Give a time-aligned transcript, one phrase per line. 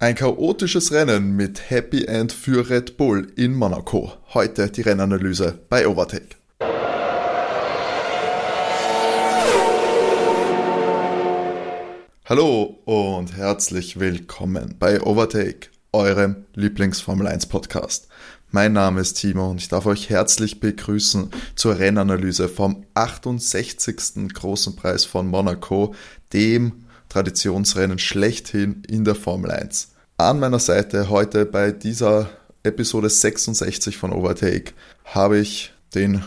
[0.00, 4.12] Ein chaotisches Rennen mit Happy End für Red Bull in Monaco.
[4.32, 6.36] Heute die Rennanalyse bei Overtake.
[12.26, 18.06] Hallo und herzlich willkommen bei Overtake, eurem Lieblings-Formel 1 Podcast.
[18.52, 24.32] Mein Name ist Timo und ich darf euch herzlich begrüßen zur Rennanalyse vom 68.
[24.32, 25.92] Großen Preis von Monaco,
[26.32, 29.88] dem Traditionsrennen schlechthin in der Formel 1.
[30.18, 32.30] An meiner Seite heute bei dieser
[32.62, 34.72] Episode 66 von Overtake
[35.04, 36.22] habe ich den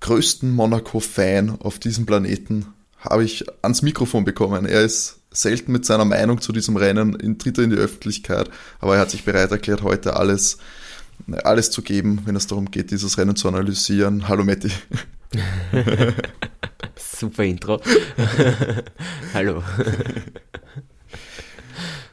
[0.00, 2.66] größten Monaco-Fan auf diesem Planeten,
[2.98, 4.66] habe ich ans Mikrofon bekommen.
[4.66, 8.50] Er ist selten mit seiner Meinung zu diesem Rennen, in, tritt er in die Öffentlichkeit,
[8.80, 10.58] aber er hat sich bereit erklärt, heute alles,
[11.44, 14.28] alles zu geben, wenn es darum geht, dieses Rennen zu analysieren.
[14.28, 14.70] Hallo Matti.
[16.96, 17.80] Super Intro.
[19.34, 19.62] Hallo.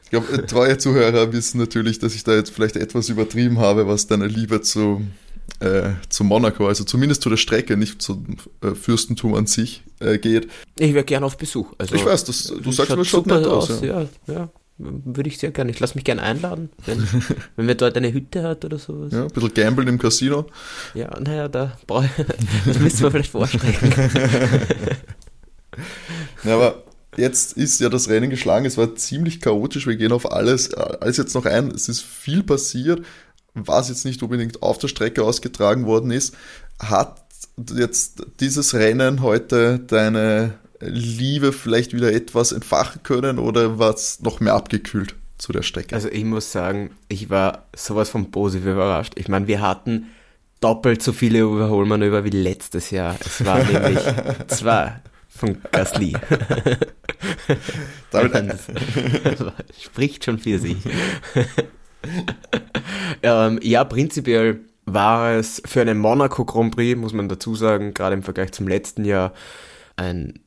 [0.04, 3.86] Ich glaube, äh, treue Zuhörer wissen natürlich, dass ich da jetzt vielleicht etwas übertrieben habe,
[3.86, 5.06] was deine Liebe zu,
[5.60, 10.18] äh, zu Monaco, also zumindest zu der Strecke, nicht zum äh, Fürstentum an sich äh,
[10.18, 10.48] geht.
[10.78, 11.72] Ich wäre gerne auf Besuch.
[11.78, 13.70] Also, ich weiß, das, du sagst mir schon nett aus.
[13.70, 14.02] aus ja.
[14.02, 14.50] ja, ja.
[14.82, 15.70] Würde ich sehr gerne.
[15.70, 17.06] Ich lasse mich gerne einladen, wenn,
[17.56, 19.12] wenn wir dort eine Hütte hat oder sowas.
[19.12, 20.46] Ja, ein bisschen gambeln im Casino.
[20.94, 22.08] Ja, naja, da brauche
[22.66, 23.92] das müssen wir vielleicht vorstrecken.
[26.44, 26.82] ja, aber
[27.18, 28.64] jetzt ist ja das Rennen geschlagen.
[28.64, 29.86] Es war ziemlich chaotisch.
[29.86, 31.70] Wir gehen auf alles, alles jetzt noch ein.
[31.70, 33.04] Es ist viel passiert,
[33.52, 36.34] was jetzt nicht unbedingt auf der Strecke ausgetragen worden ist.
[36.78, 37.22] Hat
[37.76, 44.40] jetzt dieses Rennen heute deine Liebe vielleicht wieder etwas entfachen können oder war es noch
[44.40, 45.94] mehr abgekühlt zu der Strecke?
[45.94, 49.12] Also ich muss sagen, ich war sowas von positiv überrascht.
[49.16, 50.06] Ich meine, wir hatten
[50.60, 53.16] doppelt so viele Überholmanöver wie letztes Jahr.
[53.20, 53.98] Es war nämlich
[54.48, 56.14] zwei von Gasly.
[58.10, 58.34] Damit
[59.80, 60.76] spricht schon für sich.
[63.22, 68.14] ähm, ja, prinzipiell war es für einen Monaco Grand Prix, muss man dazu sagen, gerade
[68.14, 69.32] im Vergleich zum letzten Jahr,
[69.96, 70.40] ein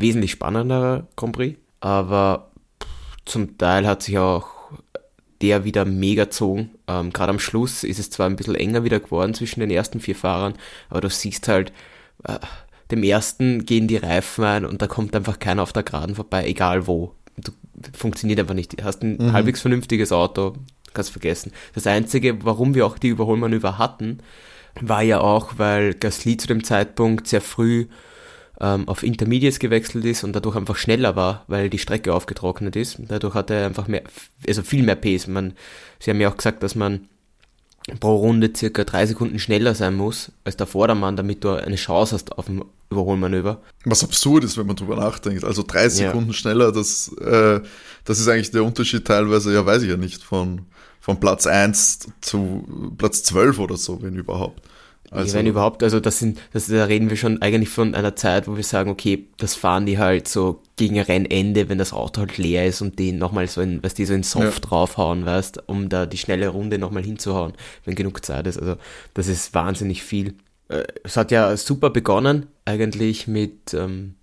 [0.00, 2.50] wesentlich spannenderer Grand Prix, aber
[3.24, 4.58] zum Teil hat sich auch
[5.40, 6.70] der wieder mega gezogen.
[6.88, 10.00] Ähm, Gerade am Schluss ist es zwar ein bisschen enger wieder geworden zwischen den ersten
[10.00, 10.54] vier Fahrern,
[10.88, 11.72] aber du siehst halt,
[12.24, 12.38] äh,
[12.90, 16.46] dem ersten gehen die Reifen ein und da kommt einfach keiner auf der Geraden vorbei,
[16.46, 17.14] egal wo.
[17.36, 17.52] Du,
[17.92, 18.80] funktioniert einfach nicht.
[18.80, 19.32] Du hast ein mhm.
[19.32, 20.54] halbwegs vernünftiges Auto,
[20.94, 21.52] kannst vergessen.
[21.74, 24.18] Das Einzige, warum wir auch die Überholmanöver hatten,
[24.80, 27.86] war ja auch, weil Gasly zu dem Zeitpunkt sehr früh
[28.60, 32.98] ähm, auf Intermediates gewechselt ist und dadurch einfach schneller war, weil die Strecke aufgetrocknet ist.
[33.08, 34.02] Dadurch hat er einfach mehr,
[34.46, 35.26] also viel mehr Pace.
[35.28, 35.54] Man,
[36.00, 37.08] sie haben ja auch gesagt, dass man
[38.00, 42.14] pro Runde circa drei Sekunden schneller sein muss als der Vordermann, damit du eine Chance
[42.14, 43.60] hast auf ein Überholmanöver.
[43.84, 45.44] Was absurd ist, wenn man drüber nachdenkt.
[45.44, 46.34] Also drei Sekunden ja.
[46.34, 47.60] schneller, das, äh,
[48.04, 50.62] das ist eigentlich der Unterschied teilweise, ja weiß ich ja nicht, von,
[51.00, 54.62] von Platz 1 zu Platz 12 oder so, wenn überhaupt.
[55.10, 58.46] Also, wenn überhaupt, also das sind, das, da reden wir schon eigentlich von einer Zeit,
[58.46, 62.36] wo wir sagen, okay, das fahren die halt so gegen Rennende, wenn das Auto halt
[62.36, 64.68] leer ist und den nochmal so in, was die so in Soft ja.
[64.68, 67.54] draufhauen, weißt, um da die schnelle Runde nochmal hinzuhauen,
[67.84, 68.58] wenn genug Zeit ist.
[68.58, 68.76] Also
[69.14, 70.34] das ist wahnsinnig viel.
[70.68, 74.14] Äh, es hat ja super begonnen, eigentlich mit ähm,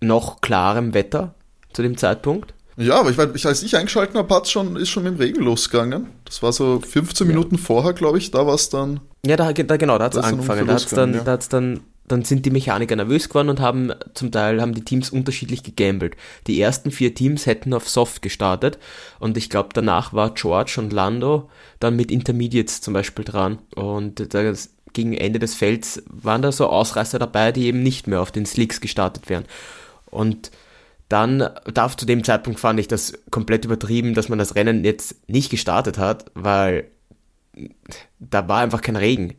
[0.00, 1.34] noch klarem Wetter
[1.72, 2.53] zu dem Zeitpunkt.
[2.76, 5.20] Ja, aber ich weiß, ich, als ich eingeschalten habe, hat's schon, ist schon mit dem
[5.20, 6.08] Regen losgegangen.
[6.24, 7.32] Das war so 15 ja.
[7.32, 9.00] Minuten vorher, glaube ich, da war es dann.
[9.24, 10.66] Ja, da, da genau, da hat es angefangen.
[10.66, 11.20] Da hat's dann, ja.
[11.22, 14.84] da hat's dann, dann sind die Mechaniker nervös geworden und haben zum Teil haben die
[14.84, 16.16] Teams unterschiedlich gegambelt.
[16.46, 18.78] Die ersten vier Teams hätten auf Soft gestartet
[19.20, 21.48] und ich glaube danach war George und Lando
[21.80, 24.52] dann mit Intermediates zum Beispiel dran und da,
[24.92, 28.46] gegen Ende des Felds waren da so Ausreißer dabei, die eben nicht mehr auf den
[28.46, 29.44] Slicks gestartet wären.
[30.06, 30.50] Und
[31.14, 35.28] dann darf zu dem Zeitpunkt fand ich das komplett übertrieben, dass man das Rennen jetzt
[35.28, 36.88] nicht gestartet hat, weil
[38.18, 39.34] da war einfach kein Regen.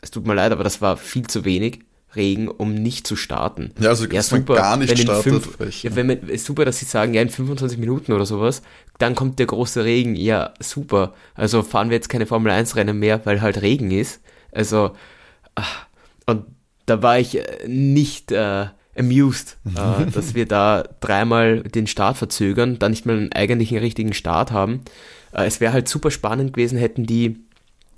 [0.00, 1.84] Es tut mir leid, aber das war viel zu wenig
[2.16, 3.72] Regen, um nicht zu starten.
[3.78, 5.44] Ja, also ja, super, gar nicht startet.
[5.44, 8.62] Fünf, ja, wenn man, ist super, dass sie sagen, ja, in 25 Minuten oder sowas,
[8.98, 10.16] dann kommt der große Regen.
[10.16, 11.14] Ja, super.
[11.36, 14.20] Also fahren wir jetzt keine Formel 1 Rennen mehr, weil halt Regen ist.
[14.50, 14.96] Also,
[15.54, 15.86] ach,
[16.26, 16.46] und
[16.86, 18.66] da war ich äh, nicht äh,
[18.96, 24.12] amused, äh, dass wir da dreimal den Start verzögern, dann nicht mal einen eigentlichen richtigen
[24.12, 24.82] Start haben.
[25.32, 27.36] Äh, es wäre halt super spannend gewesen, hätten die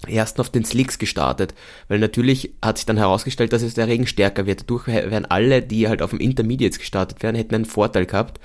[0.06, 1.54] ersten auf den Slicks gestartet,
[1.88, 4.62] weil natürlich hat sich dann herausgestellt, dass es der Regen stärker wird.
[4.62, 8.40] Dadurch wären alle, die halt auf dem Intermediates gestartet wären, hätten einen Vorteil gehabt.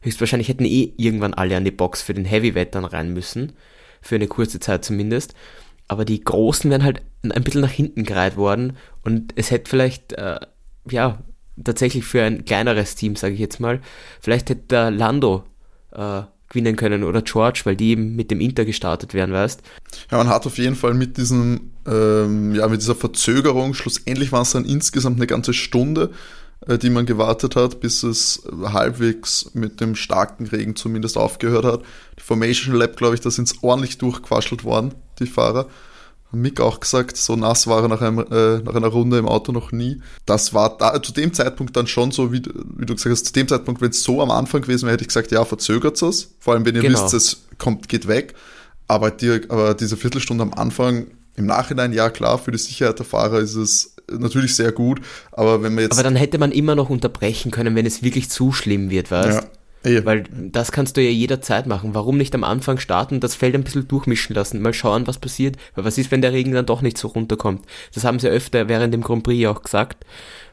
[0.00, 3.52] Höchstwahrscheinlich hätten eh irgendwann alle an die Box für den Heavyweight dann rein müssen,
[4.02, 5.34] für eine kurze Zeit zumindest.
[5.88, 10.14] Aber die Großen wären halt ein bisschen nach hinten gereiht worden und es hätte vielleicht,
[10.14, 10.40] äh,
[10.90, 11.22] ja,
[11.62, 13.80] tatsächlich für ein kleineres Team, sage ich jetzt mal,
[14.20, 15.44] vielleicht hätte der Lando
[15.92, 19.62] äh, gewinnen können oder George, weil die eben mit dem Inter gestartet wären, weißt.
[20.10, 24.42] Ja, man hat auf jeden Fall mit diesem, ähm, ja, mit dieser Verzögerung, schlussendlich waren
[24.42, 26.10] es dann insgesamt eine ganze Stunde,
[26.66, 31.82] äh, die man gewartet hat, bis es halbwegs mit dem starken Regen zumindest aufgehört hat.
[32.18, 35.68] Die Formation Lab, glaube ich, da sind es ordentlich durchquaschelt worden, die Fahrer.
[36.34, 39.52] Mick auch gesagt, so nass war er nach, einem, äh, nach einer Runde im Auto
[39.52, 40.00] noch nie.
[40.26, 42.42] Das war da, zu dem Zeitpunkt dann schon so, wie,
[42.76, 45.02] wie du gesagt hast, zu dem Zeitpunkt, wenn es so am Anfang gewesen wäre, hätte
[45.02, 46.34] ich gesagt, ja, verzögert es.
[46.38, 47.02] Vor allem, wenn ihr genau.
[47.02, 48.34] wisst, es kommt, geht weg.
[48.86, 53.06] Aber, die, aber diese Viertelstunde am Anfang, im Nachhinein, ja klar, für die Sicherheit der
[53.06, 55.00] Fahrer ist es natürlich sehr gut,
[55.32, 55.92] aber wenn man jetzt...
[55.92, 59.42] Aber dann hätte man immer noch unterbrechen können, wenn es wirklich zu schlimm wird, weißt
[59.42, 59.48] ja.
[59.84, 60.04] Ja.
[60.04, 61.94] Weil das kannst du ja jederzeit machen.
[61.94, 65.56] Warum nicht am Anfang starten, das Feld ein bisschen durchmischen lassen, mal schauen, was passiert.
[65.74, 67.64] Weil was ist, wenn der Regen dann doch nicht so runterkommt?
[67.92, 70.04] Das haben sie öfter während dem Grand Prix auch gesagt.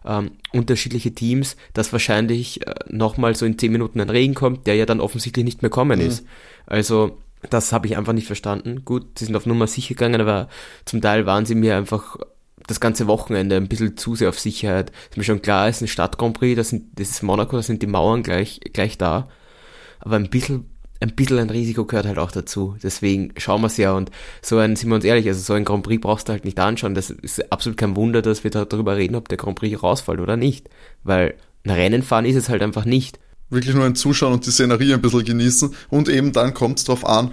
[0.06, 4.76] Ähm, unterschiedliche Teams, dass wahrscheinlich äh, nochmal so in 10 Minuten ein Regen kommt, der
[4.76, 6.08] ja dann offensichtlich nicht mehr kommen mhm.
[6.08, 6.26] ist.
[6.66, 7.18] Also
[7.50, 8.84] das habe ich einfach nicht verstanden.
[8.86, 10.50] Gut, sie sind auf Nummer sicher gegangen, aber
[10.86, 12.18] zum Teil waren sie mir einfach
[12.72, 14.92] das ganze Wochenende ein bisschen zu sehr auf Sicherheit.
[15.10, 17.56] Ist mir schon klar, es ist ein Stadt Grand Prix, das, sind, das ist Monaco,
[17.56, 19.28] da sind die Mauern gleich, gleich da.
[20.00, 20.70] Aber ein bisschen,
[21.00, 22.76] ein bisschen ein Risiko gehört halt auch dazu.
[22.82, 25.66] Deswegen schauen wir es ja und so ein, sind wir uns ehrlich, also so ein
[25.66, 26.96] Grand Prix brauchst du halt nicht anschauen.
[26.96, 30.38] Das ist absolut kein Wunder, dass wir darüber reden, ob der Grand Prix rausfällt oder
[30.38, 30.70] nicht.
[31.04, 31.36] Weil
[31.66, 33.20] ein Rennen fahren ist es halt einfach nicht
[33.52, 35.76] wirklich nur ein Zuschauen und die Szenerie ein bisschen genießen.
[35.90, 37.32] Und eben dann kommt es darauf an,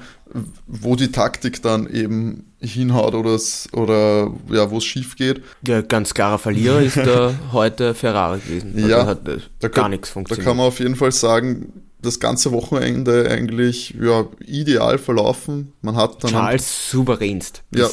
[0.67, 3.39] wo die Taktik dann eben hinhaut oder,
[3.73, 5.43] oder ja, wo es schief geht.
[5.63, 8.73] Der ganz klarer Verlierer ist da heute Ferrari gewesen.
[8.77, 10.45] Also ja, hat da gar kann, nichts funktioniert.
[10.45, 15.73] Da kann man auf jeden Fall sagen, das ganze Wochenende eigentlich ja, ideal verlaufen.
[15.83, 17.63] Man hat dann Charles souveränst.
[17.71, 17.89] Bis, ja,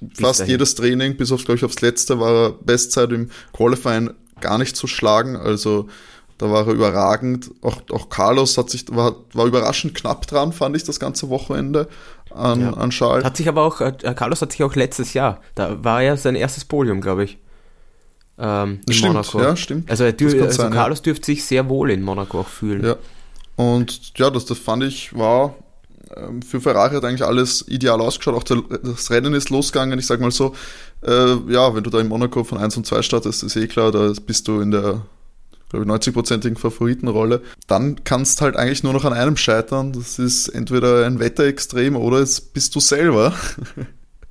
[0.00, 0.50] bis fast dahin.
[0.52, 4.86] jedes Training, bis auf, glaube ich, aufs letzte, war Bestzeit im Qualifying gar nicht zu
[4.86, 5.36] schlagen.
[5.36, 5.88] Also
[6.38, 7.50] da war er überragend.
[7.62, 11.88] Auch, auch Carlos hat sich, war, war überraschend knapp dran, fand ich, das ganze Wochenende
[12.34, 12.72] an, ja.
[12.74, 13.24] an Charles.
[13.24, 16.34] Hat sich aber auch, äh, Carlos hat sich auch letztes Jahr, da war ja sein
[16.34, 17.38] erstes Podium, glaube ich.
[18.38, 19.40] Ähm, in stimmt, Monaco.
[19.40, 19.90] Ja, stimmt.
[19.90, 21.04] Also, dür, also sein, Carlos ja.
[21.04, 22.84] dürfte sich sehr wohl in Monaco auch fühlen.
[22.84, 22.96] Ja.
[23.56, 25.54] Und ja, das, das fand ich war
[26.14, 28.34] ähm, für Ferrari hat eigentlich alles ideal ausgeschaut.
[28.34, 29.98] Auch der, das Rennen ist losgegangen.
[29.98, 30.54] Ich sag mal so,
[31.02, 33.90] äh, ja, wenn du da in Monaco von 1 und 2 startest, ist eh klar,
[33.90, 35.02] da bist du in der
[35.70, 39.92] glaube ich, 90-prozentigen Favoritenrolle, dann kannst halt eigentlich nur noch an einem scheitern.
[39.92, 43.34] Das ist entweder ein Wetterextrem oder es bist du selber.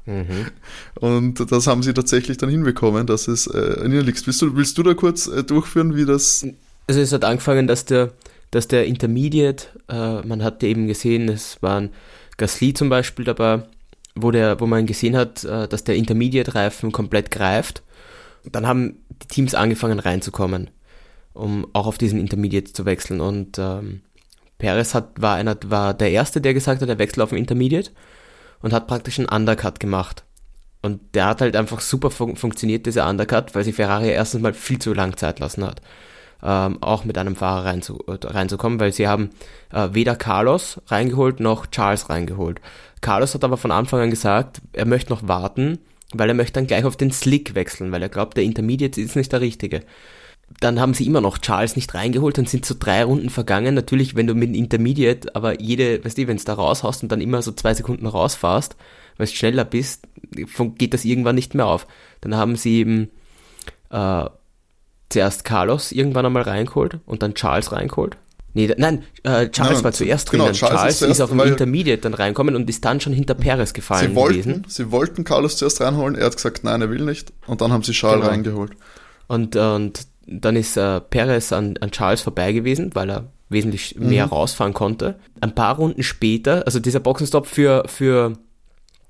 [0.05, 0.51] Mhm.
[0.99, 4.25] Und das haben sie tatsächlich dann hinbekommen, dass es äh, an ihnen liegt.
[4.27, 6.45] Willst du, willst du da kurz äh, durchführen, wie das.
[6.87, 8.11] Also es hat angefangen, dass der,
[8.51, 11.89] dass der Intermediate, äh, man hat eben gesehen, es waren
[12.37, 13.63] Gasly zum Beispiel dabei,
[14.13, 17.81] wo, der, wo man gesehen hat, äh, dass der Intermediate-Reifen komplett greift.
[18.51, 20.69] Dann haben die Teams angefangen reinzukommen
[21.35, 23.21] um auch auf diesen Intermediate zu wechseln.
[23.21, 24.01] Und ähm,
[24.57, 27.91] Perez hat, war, einer, war der Erste, der gesagt hat, er wechselt auf den Intermediate
[28.61, 30.23] und hat praktisch einen Undercut gemacht.
[30.81, 34.53] Und der hat halt einfach super fun funktioniert, dieser Undercut, weil sich Ferrari erstens mal
[34.53, 35.81] viel zu lang Zeit lassen hat,
[36.43, 39.31] ähm, auch mit einem Fahrer reinzu reinzukommen, weil sie haben
[39.73, 42.61] äh, weder Carlos reingeholt noch Charles reingeholt.
[43.01, 45.79] Carlos hat aber von Anfang an gesagt, er möchte noch warten,
[46.13, 49.15] weil er möchte dann gleich auf den Slick wechseln, weil er glaubt, der Intermediate ist
[49.15, 49.81] nicht der richtige
[50.59, 53.75] dann haben sie immer noch Charles nicht reingeholt, dann sind so drei Runden vergangen.
[53.75, 57.21] Natürlich, wenn du mit Intermediate, aber jede, weißt du, wenn es da raushaust und dann
[57.21, 58.75] immer so zwei Sekunden rausfährst,
[59.17, 60.07] weil du schneller bist,
[60.77, 61.87] geht das irgendwann nicht mehr auf.
[62.21, 63.09] Dann haben sie eben
[63.89, 64.25] äh,
[65.09, 68.17] zuerst Carlos irgendwann einmal reingeholt und dann Charles reingeholt.
[68.53, 70.39] Nee, nein, äh, Charles nein, war zuerst drin.
[70.39, 73.33] Genau, Charles, Charles ist, ist, auf dem Intermediate dann reinkommen und ist dann schon hinter
[73.33, 74.65] Perez gefallen sie wollten, gewesen.
[74.69, 77.33] Sie wollten Carlos zuerst reinholen, er hat gesagt, nein, er will nicht.
[77.47, 78.31] Und dann haben sie Charles genau.
[78.31, 78.71] reingeholt.
[79.27, 84.09] Und, und dann ist äh, Perez an, an Charles vorbei gewesen, weil er wesentlich mhm.
[84.09, 85.19] mehr rausfahren konnte.
[85.41, 88.33] Ein paar Runden später, also dieser Boxenstopp für, für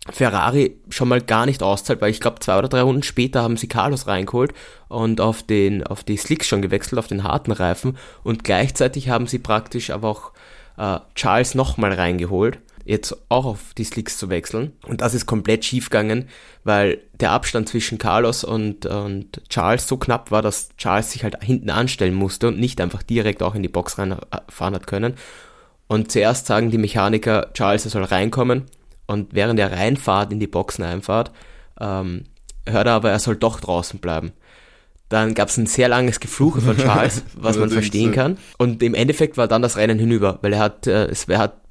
[0.10, 3.58] Ferrari schon mal gar nicht auszahlt, weil ich glaube zwei oder drei Runden später haben
[3.58, 4.54] sie Carlos reingeholt
[4.88, 9.26] und auf den auf die Slicks schon gewechselt, auf den harten Reifen und gleichzeitig haben
[9.26, 10.32] sie praktisch aber auch
[10.78, 14.74] äh, Charles nochmal reingeholt jetzt auch auf die Slicks zu wechseln.
[14.88, 16.30] Und das ist komplett schief gegangen,
[16.63, 21.44] weil der Abstand zwischen Carlos und, und Charles so knapp war, dass Charles sich halt
[21.44, 25.15] hinten anstellen musste und nicht einfach direkt auch in die Box reinfahren hat können.
[25.88, 28.63] Und zuerst sagen die Mechaniker, Charles er soll reinkommen.
[29.08, 31.32] Und während er reinfahrt, in die Boxen einfahrt,
[31.80, 32.24] ähm,
[32.68, 34.32] hört er aber, er soll doch draußen bleiben.
[35.10, 38.38] Dann gab es ein sehr langes Gefluche von Charles, was man verstehen kann.
[38.58, 41.62] Und im Endeffekt war dann das Rennen hinüber, weil er hat, äh, es, er hat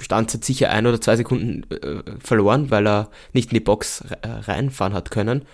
[0.00, 4.02] Stand hat sicher ein oder zwei Sekunden äh, verloren, weil er nicht in die Box
[4.22, 5.44] äh, reinfahren hat können.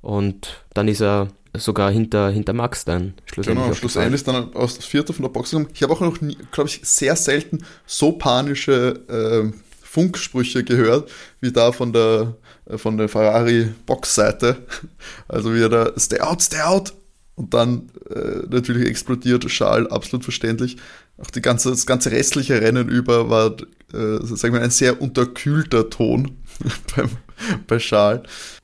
[0.00, 3.64] Und dann ist er sogar hinter, hinter Max dann schlussendlich.
[3.64, 5.68] Genau, schlussendlich dann aus Vierter von der Box gekommen.
[5.74, 6.18] Ich habe auch noch,
[6.52, 12.96] glaube ich, sehr selten so panische äh, Funksprüche gehört, wie da von der, äh, von
[12.96, 14.58] der Ferrari-Box-Seite.
[15.28, 16.92] Also wie er da, stay out, stay out.
[17.34, 20.76] Und dann äh, natürlich explodiert Charles, absolut verständlich.
[21.18, 23.56] Auch die ganze, das ganze restliche Rennen über war,
[23.92, 26.38] äh, sagen wir, ein sehr unterkühlter Ton
[26.96, 27.10] beim,
[27.66, 28.22] bei Charles.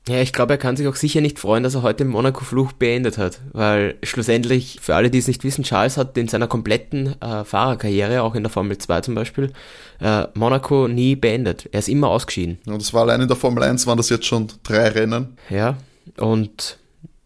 [0.08, 2.72] Ja, ich glaube, er kann sich auch sicher nicht freuen, dass er heute den Monaco-Fluch
[2.72, 7.20] beendet hat, weil schlussendlich, für alle, die es nicht wissen, Charles hat in seiner kompletten
[7.20, 9.52] äh, Fahrerkarriere, auch in der Formel 2 zum Beispiel,
[10.00, 11.68] äh, Monaco nie beendet.
[11.72, 12.58] Er ist immer ausgeschieden.
[12.66, 15.36] Ja, das war allein in der Formel 1, waren das jetzt schon drei Rennen.
[15.50, 15.76] Ja,
[16.18, 16.78] und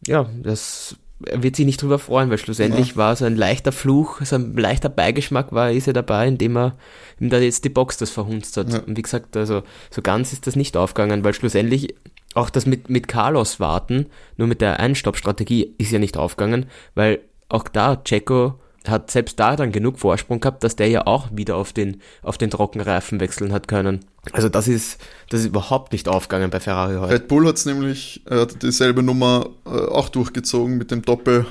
[0.06, 2.96] ja, das er wird sich nicht drüber freuen, weil schlussendlich ja.
[2.96, 6.76] war so ein leichter Fluch, so ein leichter Beigeschmack war, ist er dabei, indem er
[7.18, 8.72] ihm da jetzt die Box das verhunzt hat.
[8.72, 8.80] Ja.
[8.80, 11.94] Und wie gesagt, also so ganz ist das nicht aufgegangen, weil schlussendlich
[12.34, 17.20] auch das mit, mit Carlos warten, nur mit der Einstoppstrategie ist ja nicht aufgegangen, weil
[17.48, 18.54] auch da Checo
[18.86, 22.38] hat selbst da dann genug Vorsprung gehabt, dass der ja auch wieder auf den, auf
[22.38, 24.00] den Trockenreifen wechseln hat können.
[24.32, 27.14] Also das ist, das ist überhaupt nicht aufgegangen bei Ferrari heute.
[27.14, 31.46] Red Bull hat es nämlich, hat dieselbe Nummer äh, auch durchgezogen mit dem Doppel,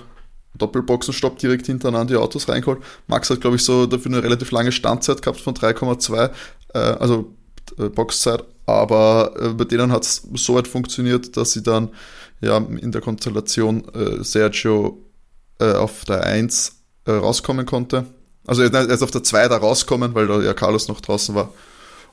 [0.58, 2.82] Doppelboxenstopp direkt hintereinander die Autos reingeholt.
[3.08, 6.32] Max hat, glaube ich, so dafür eine relativ lange Standzeit gehabt von 3,2,
[6.74, 7.34] äh, also
[7.78, 11.90] äh, Boxzeit, aber äh, bei denen hat es so weit funktioniert, dass sie dann
[12.42, 15.04] ja in der Konstellation äh, Sergio
[15.60, 16.79] äh, auf der 1
[17.10, 18.06] äh, rauskommen konnte.
[18.46, 21.54] Also er ist auf der 2 da rauskommen, weil da ja Carlos noch draußen war.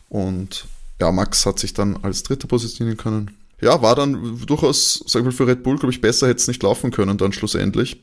[0.09, 0.67] Und
[1.01, 3.37] ja, Max hat sich dann als Dritter positionieren können.
[3.61, 6.49] Ja, war dann durchaus, sag ich mal, für Red Bull, glaube ich, besser hätte es
[6.49, 8.03] nicht laufen können dann schlussendlich.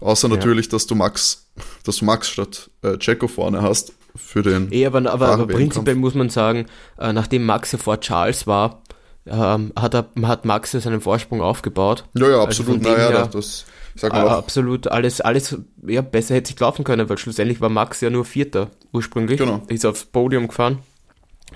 [0.00, 0.36] Außer ja.
[0.36, 1.46] natürlich, dass du Max,
[1.84, 4.70] dass du Max statt äh, Checo vorne hast für den.
[4.72, 6.66] Eh, aber, aber, aber prinzipiell muss man sagen,
[6.98, 8.82] äh, nachdem Max ja vor Charles war,
[9.26, 12.04] ähm, hat, er, hat Max ja seinen Vorsprung aufgebaut.
[12.14, 12.86] Ja, ja, also absolut.
[12.86, 13.64] Also naja, das,
[13.94, 17.68] sag mal äh, absolut alles, alles, ja, besser hätte sich laufen können, weil schlussendlich war
[17.68, 19.38] Max ja nur Vierter ursprünglich.
[19.38, 19.62] Genau.
[19.68, 20.78] Ist aufs Podium gefahren.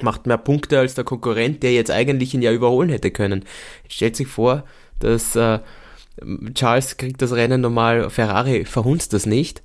[0.01, 3.45] Macht mehr Punkte als der Konkurrent, der jetzt eigentlich ihn ja überholen hätte können.
[3.85, 4.65] Jetzt stellt sich vor,
[5.01, 5.59] dass äh,
[6.55, 9.63] Charles kriegt das Rennen normal, Ferrari verhunzt das nicht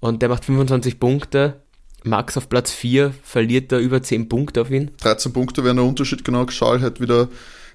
[0.00, 1.62] und der macht 25 Punkte.
[2.04, 4.92] Max auf Platz 4 verliert da über 10 Punkte auf ihn.
[5.00, 6.46] 13 Punkte wären der Unterschied, genau.
[6.46, 7.28] Charles hat wieder,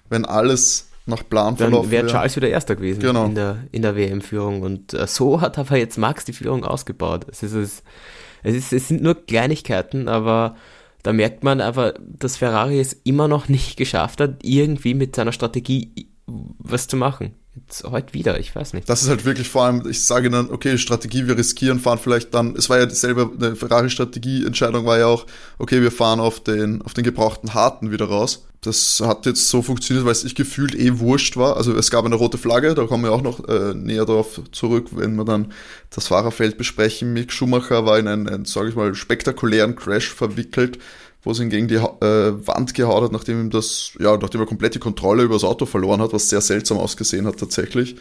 [0.10, 2.08] wenn alles nach Plan Dann verlaufen wäre.
[2.08, 3.26] Charles wieder Erster gewesen genau.
[3.26, 4.62] in der, in der WM-Führung.
[4.64, 7.26] Und äh, so hat aber jetzt Max die Führung ausgebaut.
[7.32, 7.84] Es, ist, es,
[8.56, 10.56] ist, es sind nur Kleinigkeiten, aber
[11.04, 15.32] da merkt man einfach, dass Ferrari es immer noch nicht geschafft hat, irgendwie mit seiner
[15.32, 17.36] Strategie was zu machen.
[17.54, 18.88] Jetzt heute wieder, ich weiß nicht.
[18.88, 22.34] Das ist halt wirklich vor allem, ich sage dann, okay, Strategie, wir riskieren, fahren vielleicht
[22.34, 25.26] dann, es war ja dieselbe, eine Ferrari-Strategie-Entscheidung war ja auch,
[25.58, 28.46] okay, wir fahren auf den, auf den gebrauchten Harten wieder raus.
[28.62, 31.58] Das hat jetzt so funktioniert, weil es sich gefühlt eh wurscht war.
[31.58, 34.90] Also es gab eine rote Flagge, da kommen wir auch noch äh, näher darauf zurück,
[34.92, 35.52] wenn wir dann
[35.90, 37.12] das Fahrerfeld besprechen.
[37.12, 40.78] Mick Schumacher war in einen, einen sage ich mal, spektakulären Crash verwickelt
[41.24, 44.48] wo es ihn gegen die äh, Wand gehauen hat, nachdem ihm das, ja, nachdem er
[44.48, 47.96] komplett die Kontrolle über das Auto verloren hat, was sehr seltsam ausgesehen hat tatsächlich.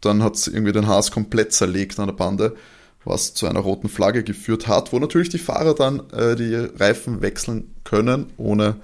[0.00, 2.56] Dann hat es irgendwie den Haas komplett zerlegt an der Bande,
[3.04, 7.22] was zu einer roten Flagge geführt hat, wo natürlich die Fahrer dann äh, die Reifen
[7.22, 8.76] wechseln können, ohne,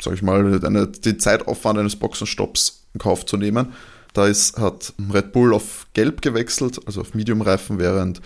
[0.00, 3.72] sag ich mal, eine, den Zeitaufwand eines Boxenstopps in Kauf zu nehmen.
[4.14, 8.22] Da ist, hat Red Bull auf Gelb gewechselt, also auf Medium-Reifen, während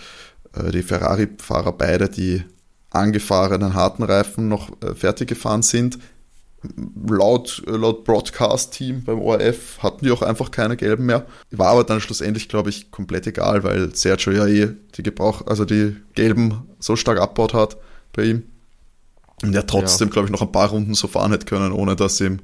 [0.53, 2.43] äh, die Ferrari-Fahrer beide die
[2.91, 5.97] angefahrenen harten Reifen noch äh, fertig gefahren sind.
[7.09, 11.25] Laut, äh, laut Broadcast-Team beim ORF hatten die auch einfach keine gelben mehr.
[11.49, 15.65] War aber dann schlussendlich, glaube ich, komplett egal, weil Sergio ja eh die Gebrauch, also
[15.65, 17.77] die gelben so stark abbaut hat
[18.13, 18.43] bei ihm.
[19.41, 20.13] Und er trotzdem, ja.
[20.13, 22.41] glaube ich, noch ein paar Runden so fahren hätte können, ohne dass ihm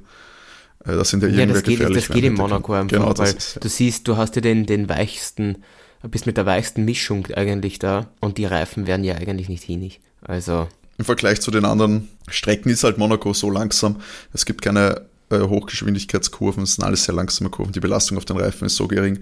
[0.84, 3.62] äh, das sind ja, ja das geht, das geht in Monaco einfach, genau, weil ist,
[3.62, 5.62] du siehst, du hast ja den, den weichsten,
[6.02, 10.00] bist mit der weichsten Mischung eigentlich da und die Reifen werden ja eigentlich nicht hinig.
[10.22, 10.68] Also.
[10.96, 13.96] Im Vergleich zu den anderen Strecken ist halt Monaco so langsam.
[14.32, 17.72] Es gibt keine äh, Hochgeschwindigkeitskurven, es sind alles sehr langsame Kurven.
[17.72, 19.20] Die Belastung auf den Reifen ist so gering,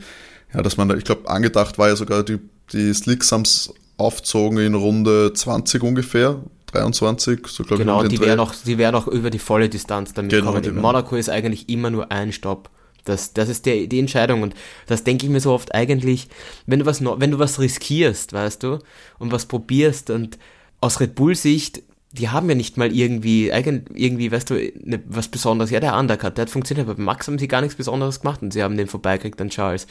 [0.54, 2.38] ja, dass man ich glaube, angedacht war ja sogar die,
[2.72, 8.08] die Slicksams aufzogen in Runde 20 ungefähr, 23, so glaube genau, ich.
[8.08, 10.62] Genau, die wären noch, die wären noch über die volle Distanz damit genau, kommen.
[10.62, 10.80] Genau.
[10.80, 12.70] Monaco ist eigentlich immer nur ein Stopp.
[13.08, 14.54] Das, das ist die, die Entscheidung und
[14.86, 16.28] das denke ich mir so oft eigentlich,
[16.66, 18.78] wenn du was, wenn du was riskierst, weißt du,
[19.18, 20.38] und was probierst und
[20.80, 21.82] aus Red Bull-Sicht,
[22.12, 25.70] die haben ja nicht mal irgendwie, irgendwie, weißt du, ne, was Besonderes.
[25.70, 28.42] Ja, der Undercut, der hat funktioniert, aber bei Max haben sie gar nichts Besonderes gemacht
[28.42, 29.86] und sie haben den vorbeigekriegt an Charles.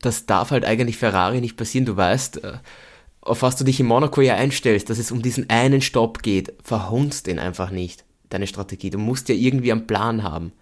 [0.00, 1.84] Das darf halt eigentlich Ferrari nicht passieren.
[1.84, 2.52] Du weißt, äh,
[3.20, 6.54] auf was du dich in Monaco ja einstellst, dass es um diesen einen Stopp geht.
[6.62, 8.90] Verhunzt den einfach nicht, deine Strategie.
[8.90, 10.52] Du musst ja irgendwie einen Plan haben.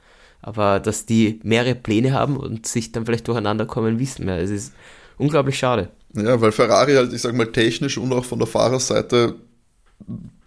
[0.43, 4.37] Aber dass die mehrere Pläne haben und sich dann vielleicht durcheinander kommen, wissen wir.
[4.37, 4.73] Es ist
[5.19, 5.91] unglaublich schade.
[6.15, 9.35] Ja, weil Ferrari halt, ich sag mal, technisch und auch von der Fahrerseite,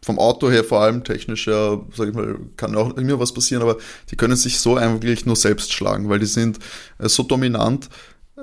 [0.01, 3.61] vom Auto her vor allem technisch, ja, sag ich mal, kann auch immer was passieren,
[3.61, 3.77] aber
[4.09, 6.59] die können sich so eigentlich nur selbst schlagen, weil die sind
[6.99, 7.89] äh, so dominant,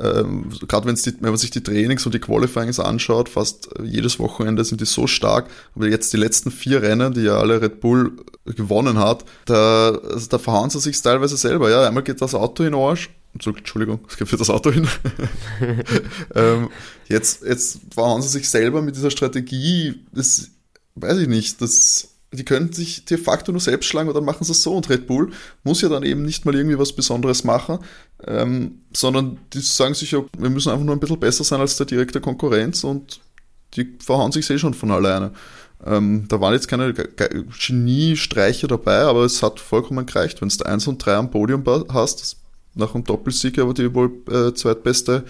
[0.01, 4.81] ähm, gerade wenn man sich die Trainings und die Qualifyings anschaut, fast jedes Wochenende sind
[4.81, 5.49] die so stark.
[5.75, 8.13] Aber jetzt die letzten vier Rennen, die ja alle Red Bull
[8.45, 11.71] gewonnen hat, da, also da verhauen sie sich teilweise selber.
[11.71, 13.11] Ja, einmal geht das Auto in den Arsch.
[13.33, 14.89] Entschuldigung, es geht für das Auto hin.
[16.35, 16.71] ähm,
[17.07, 20.03] jetzt, jetzt verhauen sie sich selber mit dieser Strategie.
[20.13, 20.49] Das
[20.95, 21.61] weiß ich nicht.
[21.61, 24.75] Das die können sich de facto nur selbst schlagen oder machen sie es so.
[24.75, 25.31] Und Red Bull
[25.63, 27.79] muss ja dann eben nicht mal irgendwie was Besonderes machen,
[28.27, 31.77] ähm, sondern die sagen sich ja, wir müssen einfach nur ein bisschen besser sein als
[31.77, 33.21] der direkte Konkurrenz und
[33.75, 35.33] die verhauen sich eh schon von alleine.
[35.85, 40.41] Ähm, da waren jetzt keine Geniestreiche dabei, aber es hat vollkommen gereicht.
[40.41, 42.37] Wenn du 1 und 3 am Podium hast,
[42.75, 45.25] nach dem Doppelsieg aber die wohl äh, zweitbeste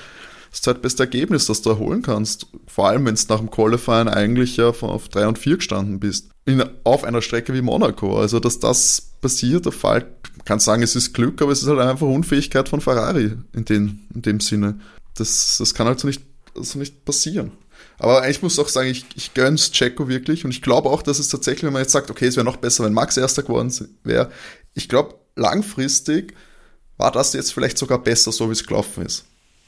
[0.57, 2.47] das zweitbeste Ergebnis, das du erholen kannst.
[2.67, 6.31] Vor allem, wenn du nach dem Qualifying eigentlich ja auf 3 und 4 gestanden bist.
[6.47, 8.19] In, auf einer Strecke wie Monaco.
[8.19, 10.07] Also, dass das passiert, der Fall,
[10.47, 14.07] kann sagen, es ist Glück, aber es ist halt einfach Unfähigkeit von Ferrari in, den,
[14.15, 14.81] in dem Sinne.
[15.15, 16.23] Das, das kann halt so nicht,
[16.55, 17.53] so nicht passieren.
[17.99, 21.19] Aber ich muss auch sagen, ich, ich gönn's Checo wirklich und ich glaube auch, dass
[21.19, 23.73] es tatsächlich, wenn man jetzt sagt, okay, es wäre noch besser, wenn Max Erster geworden
[24.05, 24.31] wäre,
[24.73, 26.35] ich glaube, langfristig
[26.97, 29.27] war das jetzt vielleicht sogar besser, so wie es gelaufen ist.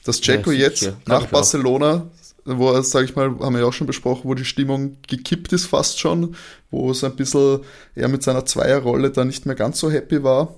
[0.09, 2.11] Dass Jacko ja, jetzt nach Barcelona,
[2.47, 5.67] wo, sage ich mal, haben wir ja auch schon besprochen, wo die Stimmung gekippt ist
[5.67, 6.35] fast schon,
[6.71, 7.61] wo es ein bisschen
[7.95, 10.55] er mit seiner Zweierrolle da nicht mehr ganz so happy war,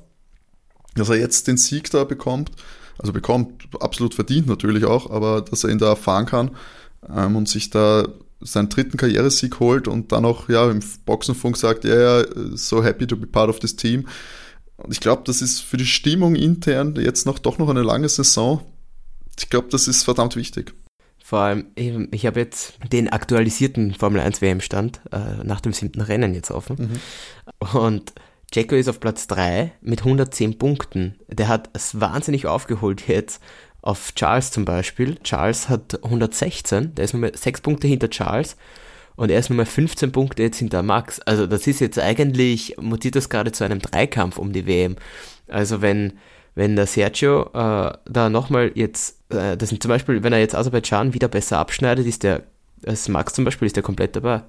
[0.95, 2.52] dass er jetzt den Sieg da bekommt,
[2.97, 6.52] also bekommt, absolut verdient natürlich auch, aber dass er ihn da erfahren kann
[7.12, 8.07] ähm, und sich da
[8.40, 12.85] seinen dritten Karrieresieg holt und dann auch ja im Boxenfunk sagt, ja, yeah, yeah, so
[12.85, 14.07] happy to be part of this team.
[14.76, 18.09] Und ich glaube, das ist für die Stimmung intern jetzt noch doch noch eine lange
[18.09, 18.64] Saison
[19.42, 20.75] ich glaube, das ist verdammt wichtig.
[21.23, 26.35] Vor allem, ich habe jetzt den aktualisierten Formel 1 WM-Stand äh, nach dem siebten Rennen
[26.35, 27.00] jetzt offen.
[27.62, 27.78] Mhm.
[27.78, 28.12] Und
[28.52, 31.14] Jacko ist auf Platz 3 mit 110 Punkten.
[31.28, 33.41] Der hat es wahnsinnig aufgeholt jetzt
[33.80, 35.19] auf Charles zum Beispiel.
[35.23, 38.56] Charles hat 116, der ist nur 6 Punkte hinter Charles
[39.17, 41.21] und er ist nur 15 Punkte jetzt hinter Max.
[41.21, 44.97] Also das ist jetzt eigentlich, mutiert das gerade zu einem Dreikampf um die WM.
[45.47, 46.15] Also wenn,
[46.54, 50.54] wenn der Sergio äh, da nochmal jetzt äh, das sind zum Beispiel, wenn er jetzt
[50.54, 52.43] Aserbaidschan wieder besser abschneidet, ist der,
[52.84, 54.43] als Max zum Beispiel, ist der komplett dabei.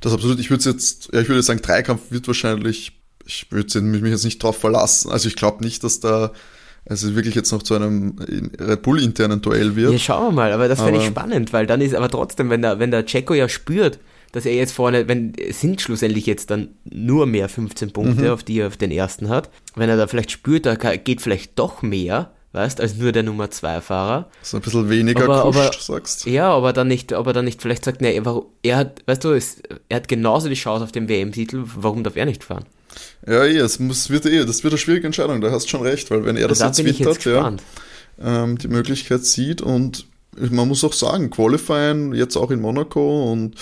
[0.00, 3.80] Das ist absolut, ich würde jetzt, ja, ich würde sagen, Dreikampf wird wahrscheinlich, ich würde
[3.80, 5.10] mich jetzt nicht drauf verlassen.
[5.10, 6.32] Also ich glaube nicht, dass da
[6.86, 9.92] also wirklich jetzt noch zu einem Red Bull internen Duell wird.
[9.92, 12.60] Ja, schauen wir mal, aber das fände ich spannend, weil dann ist aber trotzdem, wenn
[12.60, 13.98] der, wenn der Checo ja spürt,
[14.34, 18.30] dass er jetzt vorne, wenn, sind schlussendlich jetzt dann nur mehr 15 Punkte, mhm.
[18.30, 19.48] auf die er auf den ersten hat.
[19.76, 23.52] Wenn er da vielleicht spürt, da geht vielleicht doch mehr, weißt, als nur der Nummer
[23.52, 24.28] 2 Fahrer.
[24.42, 27.62] So ein bisschen weniger aber, kuscht, aber, sagst Ja, aber dann nicht, aber dann nicht
[27.62, 28.20] vielleicht sagt, ne,
[28.64, 32.16] er hat, weißt du, es, er hat genauso die Chance auf den WM-Titel, warum darf
[32.16, 32.64] er nicht fahren?
[33.28, 35.82] Ja, eh, es muss, wird eh, das wird eine schwierige Entscheidung, da hast du schon
[35.82, 37.54] recht, weil wenn er das da jetzt wittert, ja,
[38.20, 43.54] ähm, die Möglichkeit sieht und man muss auch sagen, Qualifying jetzt auch in Monaco und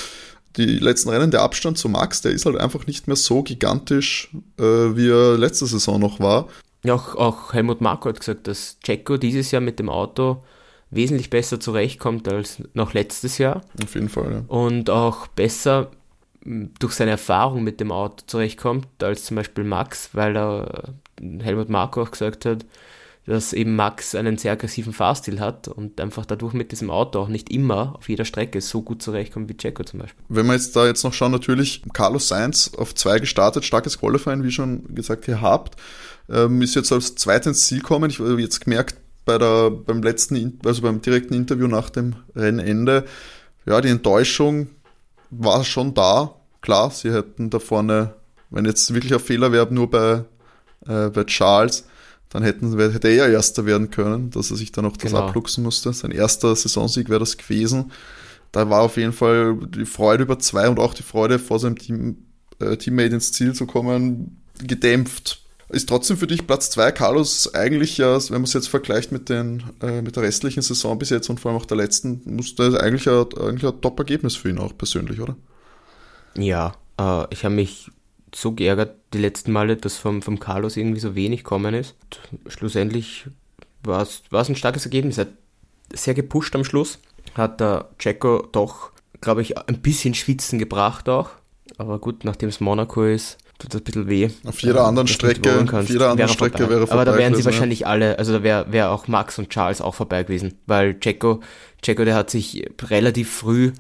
[0.56, 4.30] die letzten Rennen, der Abstand zu Max, der ist halt einfach nicht mehr so gigantisch,
[4.58, 6.48] äh, wie er letzte Saison noch war.
[6.84, 10.42] Ja, auch, auch Helmut Marko hat gesagt, dass Checo dieses Jahr mit dem Auto
[10.90, 13.62] wesentlich besser zurechtkommt als noch letztes Jahr.
[13.82, 14.44] Auf jeden Fall, ja.
[14.48, 15.90] Und auch besser
[16.44, 20.94] durch seine Erfahrung mit dem Auto zurechtkommt als zum Beispiel Max, weil er
[21.40, 22.66] Helmut Marko auch gesagt hat,
[23.26, 27.28] dass eben Max einen sehr aggressiven Fahrstil hat und einfach dadurch mit diesem Auto auch
[27.28, 30.24] nicht immer auf jeder Strecke so gut zurechtkommt wie Checo zum Beispiel.
[30.28, 34.42] Wenn wir jetzt da jetzt noch schauen, natürlich Carlos Sainz auf zwei gestartet, starkes Qualifying,
[34.42, 35.76] wie schon gesagt, gehabt
[36.28, 38.10] ähm, ist jetzt als Zweiter ins Ziel gekommen.
[38.10, 43.04] Ich habe jetzt gemerkt, bei der, beim letzten, also beim direkten Interview nach dem Rennende,
[43.66, 44.68] ja, die Enttäuschung
[45.30, 46.34] war schon da.
[46.60, 48.14] Klar, sie hätten da vorne,
[48.50, 50.24] wenn jetzt wirklich ein Fehler wäre, nur bei,
[50.86, 51.86] äh, bei Charles,
[52.32, 55.26] dann hätten, hätte er ja Erster werden können, dass er sich dann noch das genau.
[55.26, 55.92] abluchsen musste.
[55.92, 57.92] Sein erster Saisonsieg wäre das gewesen.
[58.50, 61.78] Da war auf jeden Fall die Freude über zwei und auch die Freude vor seinem
[61.78, 62.16] Team,
[62.58, 65.42] äh, Teammate ins Ziel zu kommen, gedämpft
[65.72, 69.30] ist trotzdem für dich Platz 2, Carlos, eigentlich ja, wenn man es jetzt vergleicht mit,
[69.30, 72.54] den, äh, mit der restlichen Saison bis jetzt und vor allem auch der letzten, muss
[72.54, 75.34] das eigentlich ein, eigentlich ein Top-Ergebnis für ihn auch persönlich, oder?
[76.36, 77.90] Ja, äh, ich habe mich
[78.34, 81.94] so geärgert die letzten Male, dass vom, vom Carlos irgendwie so wenig kommen ist.
[82.30, 83.26] Und schlussendlich
[83.82, 85.18] war es ein starkes Ergebnis.
[85.18, 85.32] Er hat
[85.92, 86.98] sehr gepusht am Schluss.
[87.34, 88.90] Hat der Checo doch,
[89.20, 91.30] glaube ich, ein bisschen Schwitzen gebracht auch.
[91.78, 94.28] Aber gut, nachdem es Monaco ist, tut das ein bisschen weh.
[94.44, 96.74] Auf jeder anderen Strecke, auf jeder anderen wäre Strecke vorbei.
[96.74, 97.02] wäre vorbei.
[97.02, 99.80] Aber da wären sie gewesen, wahrscheinlich alle, also da wäre wär auch Max und Charles
[99.80, 101.40] auch vorbei gewesen, weil Checo,
[101.82, 103.72] Checo, der hat sich relativ früh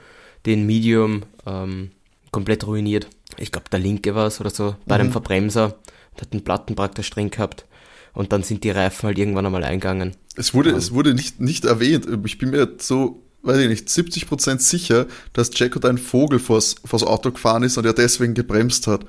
[0.46, 1.90] den Medium ähm,
[2.32, 3.06] komplett ruiniert.
[3.38, 5.02] Ich glaube, der linke war es oder so, bei Mhm.
[5.04, 5.78] dem Verbremser,
[6.20, 7.66] hat den Platten praktisch drin gehabt.
[8.14, 10.16] Und dann sind die Reifen halt irgendwann einmal eingegangen.
[10.36, 12.06] Es wurde, es wurde nicht, nicht erwähnt.
[12.26, 16.74] Ich bin mir so, weiß ich nicht, 70% sicher, dass Jacko da ein Vogel vors,
[16.84, 19.06] vors Auto gefahren ist und er deswegen gebremst hat.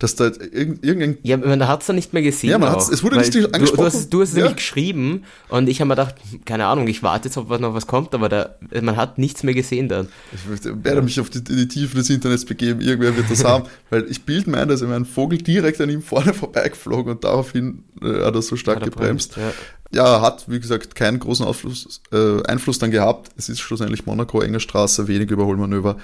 [0.00, 2.50] Dass da irgend, irgendein Ja, man hat es dann nicht mehr gesehen.
[2.50, 3.84] Ja, man hat's- es wurde nicht du, du angesprochen.
[3.84, 4.42] hast, du hast es Ja.
[4.44, 6.14] nämlich geschrieben und ich habe mir gedacht,
[6.46, 9.52] keine Ahnung, ich warte jetzt, ob noch was kommt, aber da, man hat nichts mehr
[9.54, 10.08] gesehen dann.
[10.32, 14.06] Ich werde mich auf die, die Tiefen des Internets begeben, irgendwer wird das haben, weil
[14.10, 17.84] ich bild mir ein, dass ihm ein Vogel direkt an ihm vorne vorbeigeflogen und daraufhin
[18.02, 19.36] äh, hat er so stark er gebremst.
[19.36, 19.52] Ja.
[19.92, 23.32] Ja, hat, wie gesagt, keinen großen Aufschluss, äh, Einfluss dann gehabt.
[23.36, 25.96] Es ist schlussendlich Monaco, enge Straße, wenig Überholmanöver.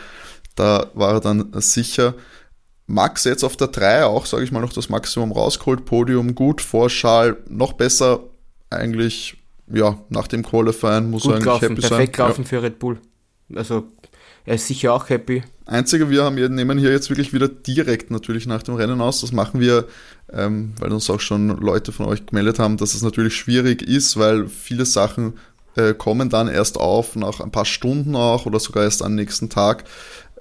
[0.55, 2.15] Da war er dann sicher.
[2.87, 5.85] Max jetzt auf der 3 auch, sage ich mal, noch das Maximum rausgeholt.
[5.85, 8.21] Podium gut, vor Schal noch besser.
[8.71, 9.37] Eigentlich,
[9.73, 12.01] ja, nach dem Qualifying muss er Gut eigentlich gelaufen, happy perfekt sein.
[12.01, 12.13] Ja.
[12.13, 12.99] gelaufen für Red Bull.
[13.55, 13.85] Also,
[14.45, 15.43] er ist sicher auch happy.
[15.67, 19.21] Einzige, wir haben, wir nehmen hier jetzt wirklich wieder direkt natürlich nach dem Rennen aus.
[19.21, 19.87] Das machen wir,
[20.33, 24.17] ähm, weil uns auch schon Leute von euch gemeldet haben, dass es natürlich schwierig ist,
[24.17, 25.35] weil viele Sachen
[25.77, 29.49] äh, kommen dann erst auf nach ein paar Stunden auch oder sogar erst am nächsten
[29.49, 29.85] Tag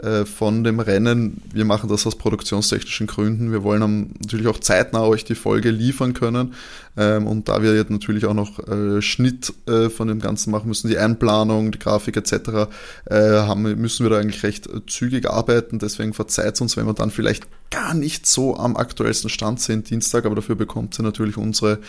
[0.02, 1.42] äh, von dem Rennen.
[1.54, 3.54] Wir machen das aus produktionstechnischen Gründen.
[3.54, 6.54] Wir wollen am, natürlich auch zeitnah euch die Folge liefern können.
[6.98, 10.68] Ähm, und da wir jetzt natürlich auch noch äh, Schnitt äh, von dem Ganzen machen
[10.68, 12.68] müssen, die Einplanung, die Grafik etc.,
[13.06, 15.80] äh, haben, müssen wir da eigentlich recht äh, zügig arbeiten.
[15.80, 20.26] Deswegen verzeiht uns, wenn wir dann vielleicht gar nicht so am aktuellsten Stand sind Dienstag,
[20.26, 21.80] aber dafür bekommt ihr natürlich unsere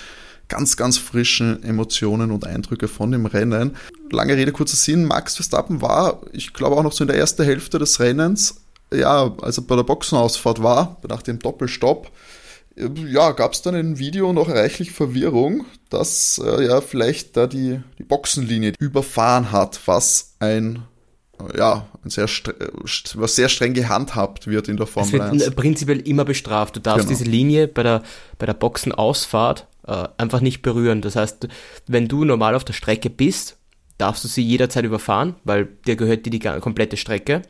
[0.48, 3.76] ganz, ganz frischen Emotionen und Eindrücke von dem Rennen.
[4.11, 5.04] Lange Rede, kurzer Sinn.
[5.04, 8.61] Max Verstappen war, ich glaube auch noch so in der ersten Hälfte des Rennens,
[8.94, 12.11] ja, als er bei der Boxenausfahrt war, nach dem Doppelstopp,
[13.06, 17.80] ja, gab es dann im Video noch reichlich Verwirrung, dass äh, ja vielleicht da die,
[17.98, 20.82] die Boxenlinie überfahren hat, was ein
[21.56, 22.68] ja, ein sehr, äh,
[23.14, 25.46] was sehr streng gehandhabt wird in der Es Formel wird 1.
[25.48, 26.76] n- prinzipiell immer bestraft.
[26.76, 27.18] Du darfst Genau.
[27.18, 28.02] diese Linie bei der,
[28.38, 31.01] bei der Boxenausfahrt äh, einfach nicht berühren.
[31.03, 31.49] Das heißt,
[31.87, 33.59] wenn du normal auf der Strecke bist,
[33.99, 37.42] darfst du sie jederzeit überfahren, weil dir gehört die ga- komplette Strecke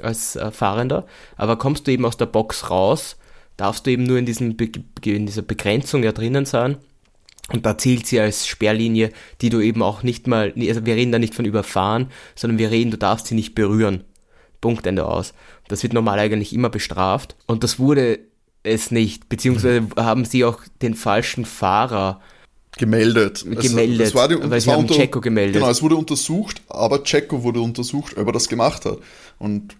[0.00, 1.06] als äh, Fahrender.
[1.36, 3.16] Aber kommst du eben aus der Box raus,
[3.56, 4.70] darfst du eben nur in, diesem Be
[5.04, 6.78] in dieser Begrenzung ja drinnen sein.
[7.52, 11.12] Und da zählt sie als Sperrlinie, die du eben auch nicht mal, also wir reden
[11.12, 14.04] da nicht von überfahren, sondern wir reden, du darfst sie nicht berühren.
[14.60, 15.34] Punkt Ende aus.
[15.68, 17.36] Das wird normal eigentlich immer bestraft.
[17.46, 18.20] Und das wurde
[18.62, 22.20] es nicht, beziehungsweise haben sie auch den falschen Fahrer
[22.78, 23.44] gemeldet.
[23.44, 25.54] Gemeldet, es war die, weil es sie war haben Checo gemeldet.
[25.54, 28.98] Genau, es wurde untersucht, aber Checo wurde untersucht, ob er das gemacht hat.
[29.38, 29.76] Und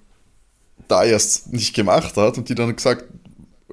[0.89, 3.05] da er es nicht gemacht hat und die dann gesagt,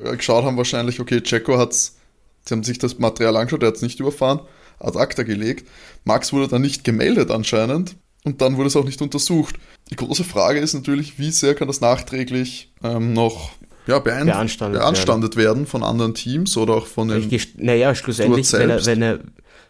[0.01, 1.97] äh, geschaut haben wahrscheinlich, okay, Checo hat's,
[2.45, 4.39] sie haben sich das Material angeschaut, er hat es nicht überfahren,
[4.79, 5.67] ad acta gelegt.
[6.05, 9.55] Max wurde dann nicht gemeldet anscheinend und dann wurde es auch nicht untersucht.
[9.89, 13.51] Die große Frage ist natürlich, wie sehr kann das nachträglich ähm, noch
[13.89, 15.65] ja, beein- Beanstandet beanstandet werden.
[15.65, 19.19] von anderen Teams oder auch von den Naja, schlussendlich, wenn er, wenn er,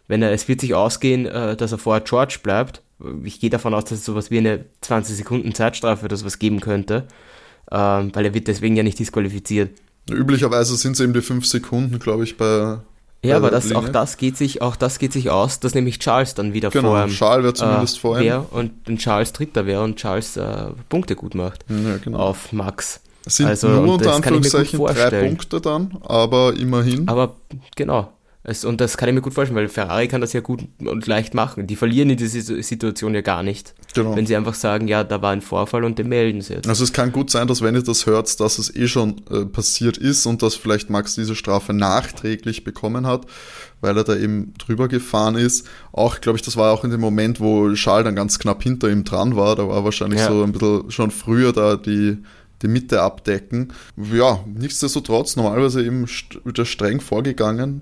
[0.07, 2.81] wenn er, es wird sich ausgehen, äh, dass er vor George bleibt.
[3.23, 6.59] Ich gehe davon aus, dass es sowas wie eine 20 Sekunden Zeitstrafe oder sowas geben
[6.59, 7.05] könnte,
[7.71, 9.69] ähm, weil er wird deswegen ja nicht disqualifiziert.
[10.09, 12.79] Üblicherweise sind es eben die fünf Sekunden, glaube ich, bei.
[13.21, 15.99] bei Ja, aber das, auch das geht sich, auch das geht sich aus, dass nämlich
[15.99, 18.41] Charles dann wieder Genau, vor ihm, Charles wäre zumindest äh, vor ihm.
[18.51, 22.17] und Charles Dritter wäre und Charles äh, Punkte gut macht Ja, genau.
[22.17, 23.01] auf Max.
[23.25, 25.27] Es sind also, nur unter Anführungszeichen drei.
[25.27, 27.07] Punkte dann, aber immerhin.
[27.07, 27.35] Aber
[27.75, 28.13] genau.
[28.41, 31.05] Es, und das kann ich mir gut vorstellen, weil Ferrari kann das ja gut und
[31.05, 31.67] leicht machen.
[31.67, 33.75] Die verlieren in dieser Situation ja gar nicht.
[33.93, 34.15] genau.
[34.15, 36.67] Wenn sie einfach sagen, ja, da war ein Vorfall und den melden sie jetzt.
[36.67, 39.45] Also es kann gut sein, dass wenn ihr das hört, dass es eh schon äh,
[39.45, 43.25] passiert ist und dass vielleicht Max diese Strafe nachträglich bekommen hat,
[43.81, 45.67] weil er da eben drüber gefahren ist.
[45.91, 48.89] Auch, glaube ich, das war auch in dem Moment, wo Charles dann ganz knapp hinter
[48.89, 49.57] ihm dran war.
[49.57, 50.27] Da war wahrscheinlich Ja.
[50.29, 52.17] so ein bisschen schon früher da die,
[52.61, 53.73] die Mitte abdecken.
[54.11, 56.05] Ja, nichtsdestotrotz, normalerweise eben
[56.45, 57.81] wieder streng vorgegangen.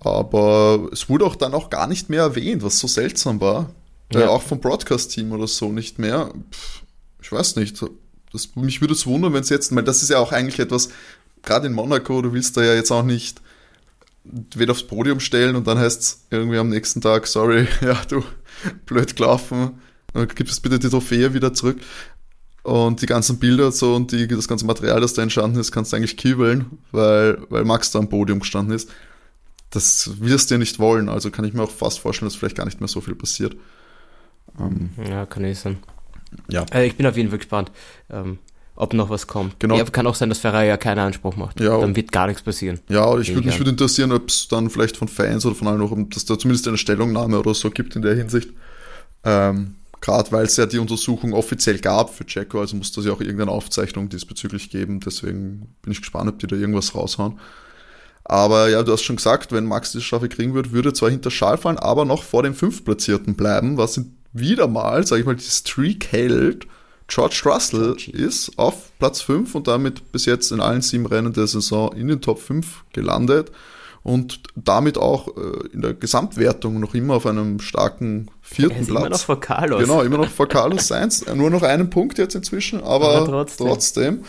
[0.00, 3.70] Aber es wurde auch dann auch gar nicht mehr erwähnt, was so seltsam war.
[4.14, 4.28] Äh, Ja.
[4.28, 6.32] auch vom Broadcast-Team oder so nicht mehr.
[6.52, 6.82] Pff,
[7.22, 7.82] ich weiß nicht.
[8.32, 10.88] Das, mich würde es wundern, wenn es jetzt, weil das ist ja auch eigentlich etwas,
[11.42, 13.40] gerade in Monaco, du willst da ja jetzt auch nicht
[14.24, 18.22] weder aufs Podium stellen und dann heißt es irgendwie am nächsten Tag, sorry, ja, du,
[18.86, 19.80] blöd gelaufen,
[20.14, 21.78] Dann gib es bitte die Trophäe wieder zurück.
[22.62, 25.72] Und die ganzen Bilder und so und die, das ganze Material, das da entstanden ist,
[25.72, 28.88] kannst du eigentlich kiebeln, weil, weil Max da am Podium gestanden ist.
[29.70, 32.56] Das wirst du ja nicht wollen, also kann ich mir auch fast vorstellen, dass vielleicht
[32.56, 33.56] gar nicht mehr so viel passiert.
[34.60, 35.78] Ähm, Ja, kann ich sein.
[36.48, 36.64] ja.
[36.72, 37.72] Äh, ich bin auf jeden Fall gespannt.
[38.10, 38.38] Ähm,
[38.74, 39.60] ob noch was kommt.
[39.60, 39.76] Genau.
[39.76, 41.60] Ja, kann auch sein, dass Ferrari ja keinen Anspruch macht.
[41.60, 41.78] Ja.
[41.78, 42.80] Dann wird gar nichts passieren.
[42.88, 45.68] Ja, ich würde ich mich würde interessieren, ob es dann vielleicht von Fans oder von
[45.68, 48.48] allen noch, dass da zumindest eine Stellungnahme oder so gibt in der Hinsicht.
[49.24, 53.12] Ähm, Gerade weil es ja die Untersuchung offiziell gab für Jacko, also muss das ja
[53.12, 54.98] auch irgendeine Aufzeichnung diesbezüglich geben.
[54.98, 57.38] Deswegen bin ich gespannt, ob die da irgendwas raushauen.
[58.24, 61.30] Aber ja, du hast schon gesagt, wenn Max die Strafe kriegen wird, würde zwar hinter
[61.30, 64.00] Schal fallen, aber noch vor dem Fünftplatzierten bleiben, was
[64.32, 66.66] wieder mal, sage ich mal, die Streak hält.
[67.06, 71.46] George Russell ist auf Platz 5 und damit bis jetzt in allen sieben Rennen der
[71.46, 73.52] Saison in den Top 5 gelandet
[74.02, 78.88] und damit auch äh, in der Gesamtwertung noch immer auf einem starken vierten Er ist
[78.88, 79.00] Platz.
[79.00, 79.80] immer noch vor Carlos.
[79.80, 81.24] Genau, immer noch vor Carlos Sainz.
[81.34, 83.66] Nur noch einen Punkt jetzt inzwischen, aber, Aber trotzdem.
[83.66, 84.24] trotzdem,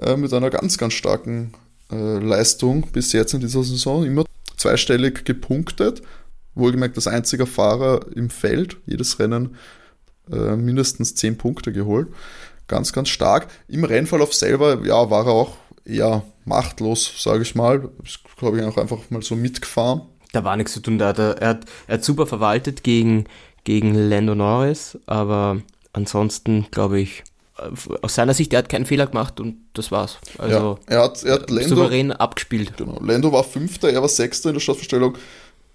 [0.00, 1.52] äh, mit einer ganz, ganz starken
[1.92, 4.04] äh, Leistung bis jetzt in dieser Saison.
[4.04, 4.24] Immer
[4.56, 6.02] zweistellig gepunktet.
[6.54, 9.56] Wohlgemerkt das einzige Fahrer im Feld, jedes Rennen
[10.32, 12.08] äh, mindestens 10 Punkte geholt.
[12.66, 13.48] Ganz, ganz stark.
[13.68, 17.88] Im Rennverlauf selber, ja, war er auch eher machtlos, sage ich mal.
[18.04, 20.02] Ist, glaube ich, auch einfach mal so mitgefahren.
[20.32, 20.98] Da war nichts zu tun.
[20.98, 23.24] Da hat er, er, hat, er hat super verwaltet gegen,
[23.64, 27.24] gegen Lando Norris, aber ansonsten glaube ich,
[27.58, 27.70] äh,
[28.02, 30.18] aus seiner Sicht, er hat keinen Fehler gemacht und das war's.
[30.38, 32.76] Also ja, er hat, er hat Lando, souverän abgespielt.
[32.76, 32.98] Genau.
[33.00, 35.16] Lando war Fünfter, er war Sechster in der Startverstellung.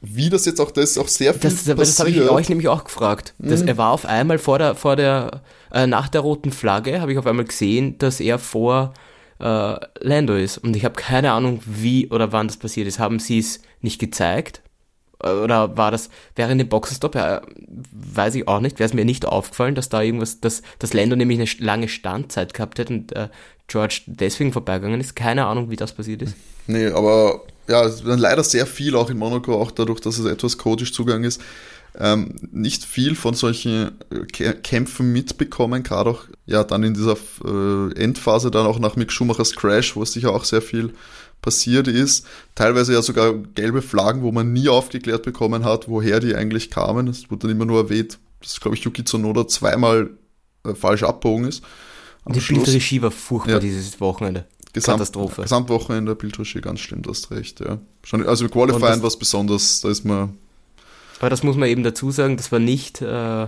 [0.05, 2.67] Wie das jetzt auch, das ist auch sehr viel Das, das habe ich euch nämlich
[2.67, 3.33] auch gefragt.
[3.39, 7.13] Das, Er war auf einmal vor der, vor der, äh, nach der roten Flagge, habe
[7.13, 8.93] ich auf einmal gesehen, dass er vor
[9.39, 10.57] äh, Lando ist.
[10.57, 12.99] Und ich habe keine Ahnung, wie oder wann das passiert ist.
[12.99, 14.61] Haben sie es nicht gezeigt?
[15.23, 17.15] Äh, Oder war das während dem Boxenstopp?
[17.15, 17.41] Ja,
[17.91, 18.79] weiß ich auch nicht.
[18.79, 22.53] Wäre es mir nicht aufgefallen, dass da irgendwas, dass, dass Lando nämlich eine lange Standzeit
[22.53, 23.29] gehabt hätte und äh,
[23.67, 25.15] George deswegen vorbeigegangen ist.
[25.15, 26.35] Keine Ahnung, wie das passiert ist.
[26.67, 30.57] Nee, aber ja, es leider sehr viel auch in Monaco, auch dadurch, dass es etwas
[30.57, 31.41] chaotisch zugegangen ist,
[31.99, 37.15] ähm, nicht viel von solchen äh, Kä- Kämpfen mitbekommen, gerade auch ja dann in dieser
[37.45, 40.93] äh, Endphase dann auch nach Mick Schumachers Crash, wo es sicher auch sehr viel
[41.41, 42.25] passiert ist.
[42.55, 47.07] Teilweise ja sogar gelbe Flaggen, wo man nie aufgeklärt bekommen hat, woher die eigentlich kamen.
[47.07, 50.11] Es wurde dann immer nur erwähnt, dass, glaube ich, Yuki Tsunoda zweimal
[50.65, 51.61] äh, falsch abbogen ist.
[52.25, 53.59] Am Die Schluss- Bildregie war furchtbar Ja.
[53.59, 54.45] dieses Wochenende.
[54.71, 55.41] Gesamt, Katastrophe.
[55.43, 57.77] Gesamtwochenende Bildregie, ganz stimmt, hast recht, ja.
[58.03, 60.35] Schon, also Qualifying das- was besonders, da ist man,
[61.19, 63.47] Aber das muss man eben dazu sagen, das war nicht äh,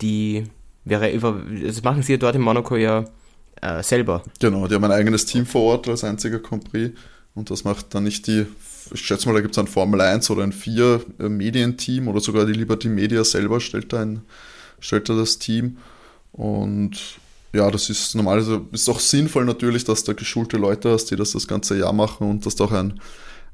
[0.00, 0.44] die,
[0.84, 1.12] wäre
[1.64, 3.04] das machen sie ja dort in Monaco ja
[3.60, 4.22] äh, selber.
[4.38, 6.98] genau, die haben ein eigenes Team vor Ort als einziger Prix
[7.34, 8.46] und das macht dann nicht die,
[8.92, 12.20] ich schätze mal, da gibt es ein Formel 1 oder ein 4 äh, Medienteam oder
[12.20, 14.22] sogar die Liberty Media selber stellt da, ein,
[14.80, 15.76] stellt da das Team
[16.32, 16.98] und
[17.52, 21.16] ja, das ist normal, also ist auch sinnvoll natürlich, dass da geschulte Leute hast, die
[21.16, 23.00] das das ganze Jahr machen und dass du auch ein,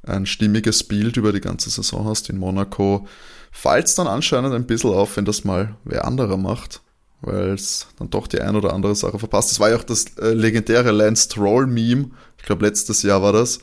[0.06, 3.06] ein stimmiges Bild über die ganze Saison hast in Monaco.
[3.52, 6.82] Fällt es dann anscheinend ein bisschen auf, wenn das mal wer anderer macht,
[7.22, 9.50] weil es dann doch die ein oder andere Sache verpasst.
[9.50, 13.58] Das war ja auch das äh, legendäre Lance Stroll-Meme, ich glaube letztes Jahr war das,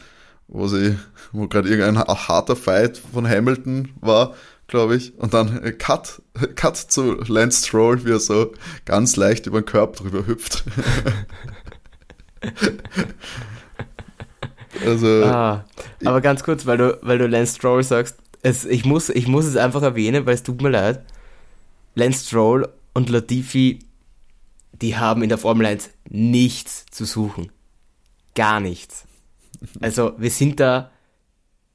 [0.48, 0.98] wo sie,
[1.32, 4.34] wo gerade irgendein ha- harter Fight von Hamilton war,
[4.68, 6.22] glaube ich, und dann äh, Cut,
[6.56, 8.52] Cut zu Lance Stroll, wie er so
[8.86, 10.64] ganz leicht über den Körper drüber hüpft.
[14.86, 15.66] also, Ah,
[16.04, 19.46] aber ganz kurz, weil du, weil du Lance Stroll sagst, es, ich, muss, ich muss
[19.46, 21.04] es einfach erwähnen, weil es tut mir leid.
[21.96, 23.80] Lance Stroll und Latifi,
[24.74, 27.52] die haben in der Formel 1 nichts zu suchen.
[28.36, 29.06] Gar nichts.
[29.80, 30.92] Also wir sind da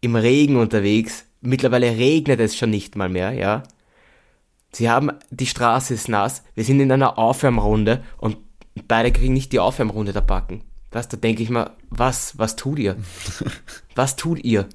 [0.00, 1.24] im Regen unterwegs.
[1.40, 3.62] Mittlerweile regnet es schon nicht mal mehr, ja.
[4.72, 6.42] Sie haben, die Straße ist nass.
[6.54, 8.36] Wir sind in einer Aufwärmrunde und
[8.86, 10.62] beide kriegen nicht die Aufwärmrunde da backen.
[10.90, 12.96] Was, da denke ich mal, was, was tut ihr?
[13.94, 14.68] Was tut ihr?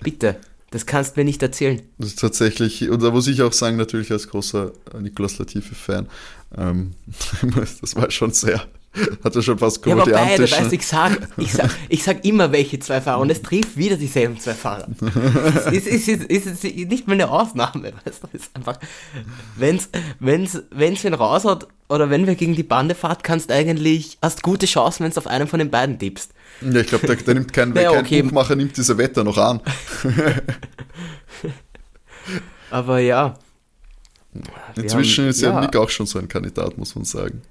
[0.00, 1.80] Bitte, das kannst du mir nicht erzählen.
[1.98, 6.08] Das ist tatsächlich, und da muss ich auch sagen, natürlich als großer Nicolas Latifi-Fan,
[6.56, 6.94] ähm,
[7.80, 8.66] das war schon sehr,
[9.24, 12.78] hatte schon fast Ja, aber beide, weißt ich sag, ich sag, ich sag immer welche
[12.80, 14.88] zwei Fahrer und es trifft wieder dieselben zwei Fahrer.
[15.72, 18.78] Es ist, ist, ist, ist, nicht mal eine Ausnahme, weißt du, es ist einfach,
[19.56, 24.42] wenn's, wenn's, wenn's wen raushaut oder wenn wir gegen die Bande fahrt, kannst eigentlich, hast
[24.42, 26.32] gute Chancen, wenn du auf einen von den beiden tippst.
[26.60, 28.22] ja, ich glaube, der, der nimmt kein, Ja, kein okay.
[28.22, 29.60] Buchmacher nimmt diese Wetter noch an.
[32.70, 33.34] Aber ja.
[34.76, 35.60] Inzwischen haben- ist ja, ja.
[35.60, 37.42] Nick auch schon so ein Kandidat, muss man sagen.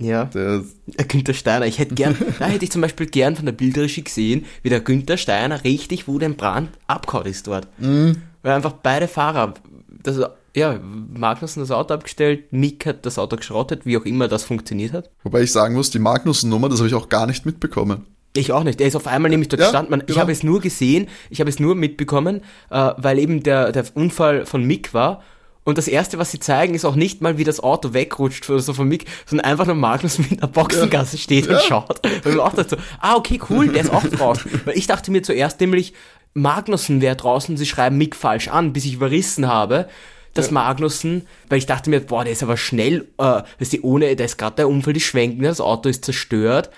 [0.00, 0.24] Ja.
[0.26, 3.52] Der, Der Günther Steiner, ich hätte gern, da hätte ich zum Beispiel gern von der
[3.52, 7.68] Bildregie gesehen, wie der Günther Steiner richtig wo den Brand abgehauen ist dort.
[7.78, 9.54] Weil einfach beide Fahrer,
[10.02, 10.18] das,
[10.56, 10.80] ja,
[11.14, 15.10] Magnussen das Auto abgestellt, Mick hat das Auto geschrottet, wie auch immer das funktioniert hat.
[15.22, 18.06] wobei ich sagen muss, die Magnussen-Nummer, das habe ich auch gar nicht mitbekommen.
[18.32, 18.80] Ich auch nicht.
[18.80, 19.90] Er ist auf einmal nämlich dort Ja, gestanden.
[19.90, 20.20] Man, Ich genau.
[20.20, 24.46] habe es nur gesehen, ich habe es nur mitbekommen, äh, weil eben der, der Unfall
[24.46, 25.22] von Mick war
[25.64, 28.60] Und das erste, was sie zeigen, ist auch nicht mal, wie das Auto wegrutscht oder
[28.60, 31.22] so von Mick, sondern einfach nur Magnus mit einer Boxengasse ja.
[31.22, 31.60] steht und ja.
[31.60, 32.00] schaut.
[32.24, 34.50] Und auch dachte so, ah, okay, cool, der ist auch draußen.
[34.64, 35.92] Weil ich dachte mir zuerst nämlich,
[36.32, 39.88] Magnussen wäre draußen, sie schreiben Mick falsch an, bis ich überrissen habe,
[40.32, 40.52] dass ja.
[40.52, 44.24] Magnussen, weil ich dachte mir, boah, der ist aber schnell, äh, weißt du, ohne, da
[44.24, 46.70] ist gerade der Unfall, die schwenken, das Auto ist zerstört.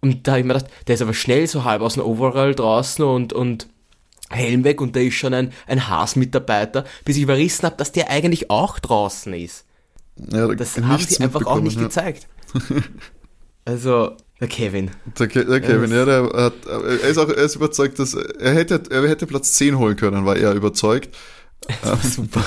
[0.00, 2.54] Und da habe ich mir gedacht, der ist aber schnell so halb aus dem Overall
[2.54, 3.66] draußen und, und
[4.30, 8.10] Helm weg und da ist schon ein, ein Haas-Mitarbeiter, bis ich überrissen habe, dass der
[8.10, 9.64] eigentlich auch draußen ist.
[10.30, 11.84] Ja, das haben sie einfach auch nicht ja.
[11.84, 12.26] gezeigt.
[13.64, 14.90] also, der Kevin.
[15.18, 18.54] Der, Ke der Kevin, ja, der hat, er ist auch er ist überzeugt, dass er
[18.54, 21.14] hätte, er hätte Platz 10 holen können, war er überzeugt.
[22.02, 22.44] Super.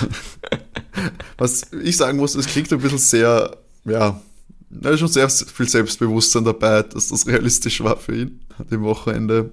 [1.38, 4.22] Was ich sagen muss, es klingt ein bisschen sehr, ja,
[4.70, 9.52] da ist schon sehr viel Selbstbewusstsein dabei, dass das realistisch war für ihn, dem Wochenende.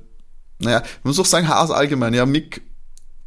[0.59, 2.63] Naja, man muss auch sagen, Haas allgemein, ja, Mick,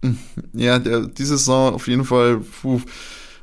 [0.03, 0.17] hm,
[0.53, 2.81] ja, der, diese Saison auf jeden Fall, puh,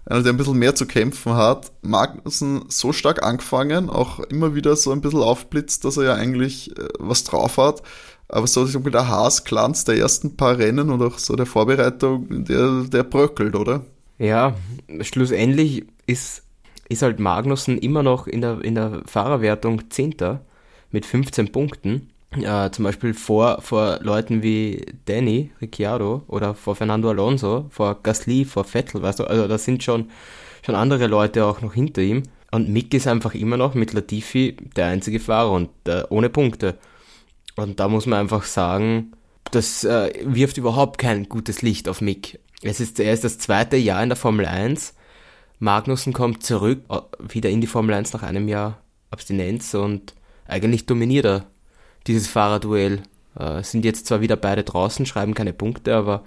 [0.09, 1.73] einer, der ein bisschen mehr zu kämpfen hat.
[1.83, 6.77] Magnussen so stark angefangen, auch immer wieder so ein bisschen aufblitzt, dass er ja eigentlich
[6.79, 7.83] äh, was drauf hat.
[8.29, 12.45] Aber so ich mit der Haas-Glanz der ersten paar Rennen und auch so der Vorbereitung,
[12.45, 13.85] der, der bröckelt, oder?
[14.19, 14.55] Ja,
[15.01, 16.43] schlussendlich ist,
[16.89, 20.43] ist halt Magnussen immer noch in der, in der Fahrerwertung Zehnter
[20.91, 22.11] mit 15 Punkten.
[22.33, 28.45] Äh, zum Beispiel vor, vor Leuten wie Danny Ricciardo oder vor Fernando Alonso, vor Gasly,
[28.45, 30.11] vor Vettel, weißt du, also da sind schon,
[30.65, 32.25] schon andere Leute auch noch hinter ihm.
[32.51, 36.79] Und Mick ist einfach immer noch mit Latifi der einzige Fahrer und äh, ohne Punkte.
[37.57, 39.13] Und da muss man einfach sagen,
[39.51, 42.41] das äh, wirft überhaupt kein gutes Licht auf Mick.
[42.63, 44.95] Es ist, er ist das zweite Jahr in der Formel 1.
[45.59, 50.15] Magnussen kommt zurück, äh, wieder in die Formel 1 nach einem Jahr Abstinenz und
[50.47, 51.47] eigentlich dominiert er
[52.09, 53.03] dieses Fahrerduell.
[53.39, 56.25] Äh, sind jetzt zwar wieder beide draußen, schreiben keine Punkte, aber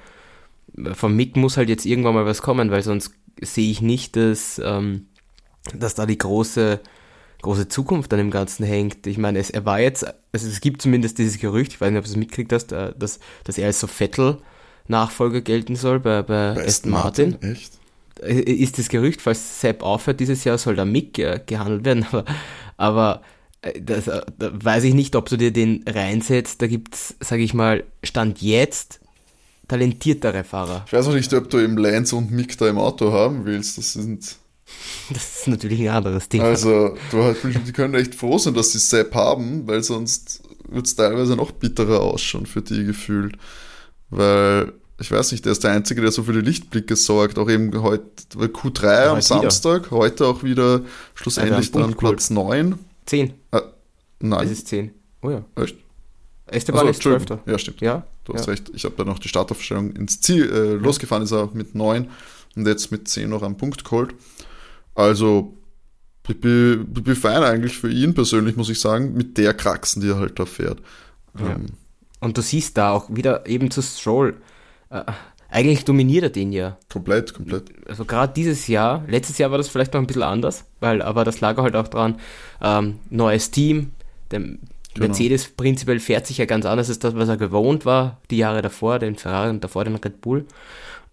[0.93, 4.61] vom Mick muss halt jetzt irgendwann mal was kommen, weil sonst sehe ich nicht, dass,
[4.63, 5.07] ähm,
[5.73, 6.79] dass da die große
[7.41, 9.07] große Zukunft an dem Ganzen hängt.
[9.07, 11.99] Ich meine, es, er war jetzt, also es gibt zumindest dieses Gerücht, ich weiß nicht,
[11.99, 16.21] ob du es mitgekriegt hast, äh, dass, dass er als so Vettel-Nachfolger gelten soll bei,
[16.21, 17.31] bei, bei Aston Martin.
[17.31, 17.51] Martin.
[17.51, 17.73] Echt?
[18.21, 22.05] Äh, ist das Gerücht, falls Sepp aufhört dieses Jahr, soll da Mick äh, gehandelt werden,
[22.11, 22.25] aber,
[22.77, 23.21] aber
[23.79, 26.61] das, da weiß ich nicht, ob du dir den reinsetzt.
[26.61, 28.99] Da gibt's, sage ich mal, Stand jetzt
[29.67, 30.83] talentiertere Fahrer.
[30.87, 33.77] Ich weiß auch nicht, ob du eben Lance und Mick da im Auto haben willst.
[33.77, 34.35] Das sind
[35.09, 36.45] das ist natürlich ein anderes Thema.
[36.45, 40.95] Also, du die können echt froh sein, dass sie Sepp haben, weil sonst wird es
[40.95, 43.35] teilweise noch bitterer ausschauen für die gefühlt.
[44.09, 47.37] Weil, ich weiß nicht, der ist der Einzige, der so viele Lichtblicke sorgt.
[47.37, 49.97] Auch eben heute Q3 ja, am Samstag, wieder.
[49.97, 50.81] heute auch wieder
[51.15, 52.77] schlussendlich dann Platz 9.
[53.11, 53.33] 10.
[53.51, 53.61] Äh,
[54.21, 54.45] nein.
[54.45, 54.91] Es ist 10.
[55.21, 55.43] Oh ja.
[55.55, 55.75] Echt?
[56.47, 57.25] Esteban also, ist 12.
[57.45, 57.81] Ja, stimmt.
[57.81, 58.07] Ja?
[58.23, 58.53] Du hast ja.
[58.53, 58.71] recht.
[58.73, 60.49] Ich habe da noch die Startaufstellung ins Ziel.
[60.49, 62.09] Äh, losgefahren ist er mit 9
[62.55, 64.15] und jetzt mit 10 noch am Punkt geholt.
[64.95, 65.57] Also,
[66.27, 70.01] ich bin, ich bin fein eigentlich für ihn persönlich, muss ich sagen, mit der Kraxen,
[70.01, 70.79] die er halt da fährt.
[71.37, 71.51] Ja.
[71.51, 71.65] Ähm,
[72.21, 74.37] und du siehst da auch wieder eben zu Stroll.
[74.89, 75.03] Äh,
[75.51, 76.77] eigentlich dominiert er den ja.
[76.89, 77.71] Komplett, komplett.
[77.87, 81.23] Also gerade dieses Jahr, letztes Jahr war das vielleicht noch ein bisschen anders, weil, aber
[81.23, 82.15] das lag halt auch dran,
[82.61, 83.91] ähm, neues Team,
[84.31, 84.57] der genau.
[84.97, 88.61] Mercedes prinzipiell fährt sich ja ganz anders als das, was er gewohnt war, die Jahre
[88.61, 90.45] davor, den Ferrari und davor den Red Bull.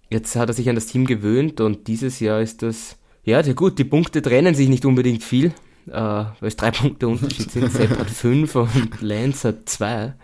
[0.09, 2.96] Jetzt hat er sich an das Team gewöhnt und dieses Jahr ist das
[3.29, 5.53] ja, gut, die Punkte trennen sich nicht unbedingt viel,
[5.88, 7.70] äh, weil es drei Punkte Unterschied sind.
[7.70, 10.14] Sepp hat fünf und Lance hat zwei.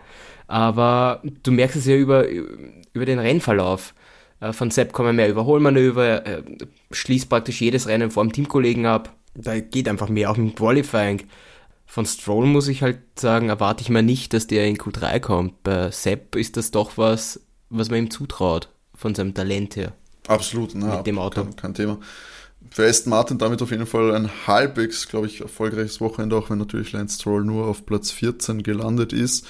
[0.47, 3.93] Aber du merkst es ja über, über den Rennverlauf.
[4.45, 6.43] Äh, von Sepp kommen mehr Überholmanöver, er
[6.91, 9.15] schließt praktisch jedes Rennen vor dem Teamkollegen ab.
[9.33, 11.23] Da geht einfach mehr, auch im Qualifying.
[11.85, 15.63] Von Stroll muss ich halt sagen, erwarte ich mal nicht, dass der in Q3 kommt.
[15.63, 19.93] Bei Sepp ist das doch was, was man ihm zutraut, von seinem Talent her.
[20.27, 21.43] Absolut, na, mit dem Auto.
[21.43, 21.99] Kein, kein Thema
[22.71, 26.57] für Aston Martin damit auf jeden Fall ein halbwegs, glaube ich, erfolgreiches Wochenende, auch wenn
[26.57, 29.45] natürlich Lance Stroll nur auf Platz 14 gelandet ist.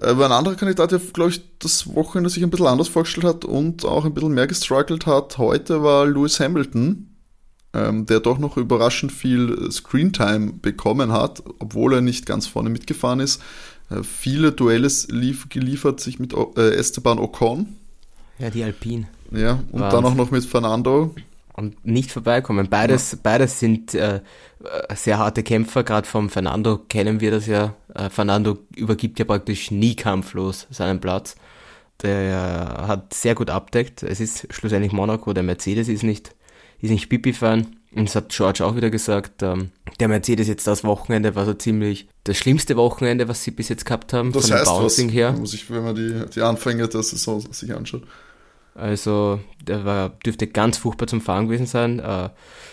[0.00, 3.44] Aber ein anderer Kandidat, der, glaube ich, das Wochenende sich ein bisschen anders vorgestellt hat
[3.44, 7.14] und auch ein bisschen mehr gestruggelt hat, heute war Lewis Hamilton,
[7.74, 13.20] ähm, der doch noch überraschend viel Screentime bekommen hat, obwohl er nicht ganz vorne mitgefahren
[13.20, 13.42] ist.
[13.90, 17.76] Äh, viele Duelles lief, geliefert, sich mit äh, Esteban Ocon.
[18.38, 19.06] Ja, die Alpine.
[19.32, 20.02] Ja, und Wahnsinn.
[20.02, 21.14] dann auch noch mit Fernando,
[21.60, 22.68] und nicht vorbeikommen.
[22.68, 23.18] Beides, ja.
[23.22, 24.20] beides sind äh,
[24.94, 25.84] sehr harte Kämpfer.
[25.84, 27.74] Gerade vom Fernando kennen wir das ja.
[27.94, 31.36] Äh, Fernando übergibt ja praktisch nie kampflos seinen Platz.
[32.02, 34.02] Der hat sehr gut abdeckt.
[34.02, 35.32] Es ist schlussendlich Monaco.
[35.34, 36.34] Der Mercedes ist nicht,
[36.80, 37.76] ist nicht Pipi-Fan.
[37.94, 39.42] Und das hat George auch wieder gesagt.
[39.42, 43.68] Ähm, der Mercedes jetzt das Wochenende war so ziemlich das schlimmste Wochenende, was sie bis
[43.68, 44.32] jetzt gehabt haben.
[44.32, 45.32] Das von heißt Bouncing was, her.
[45.32, 48.04] Muss ich, wenn man die, die Anfänge der Saison sich anschaut.
[48.74, 51.98] Also der war, dürfte ganz furchtbar zum Fahren gewesen sein.
[51.98, 52.30] Äh,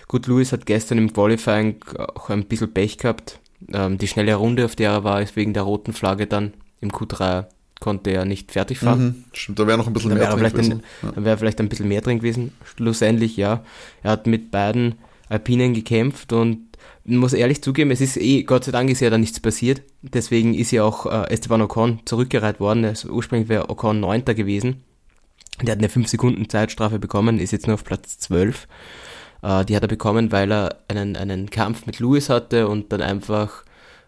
[0.07, 1.77] gut, Lewis hat gestern im Qualifying
[2.15, 3.39] auch ein bisschen Pech gehabt.
[3.73, 6.91] Ähm, die schnelle Runde, auf der er war, ist wegen der roten Flagge dann im
[6.91, 7.45] Q3
[7.79, 9.03] konnte er nicht fertig fahren.
[9.03, 10.71] Mhm, stimmt, da wäre noch ein bisschen mehr drin gewesen.
[10.73, 11.11] Ein, ja.
[11.11, 12.53] Da wäre vielleicht ein bisschen mehr drin gewesen.
[12.63, 13.63] Schlussendlich, ja.
[14.03, 14.95] Er hat mit beiden
[15.29, 16.67] Alpinen gekämpft und
[17.05, 19.81] muss ehrlich zugeben, es ist eh, Gott sei Dank ist ja da nichts passiert.
[20.01, 22.83] Deswegen ist ja auch äh, Esteban Ocon zurückgereiht worden.
[22.85, 24.83] Also ursprünglich wäre Ocon Neunter gewesen.
[25.61, 28.67] Der hat eine 5 Sekunden Zeitstrafe bekommen, ist jetzt nur auf Platz 12.
[29.41, 33.01] Äh, die hat er bekommen, weil er einen, einen Kampf mit Lewis hatte und dann
[33.01, 33.63] einfach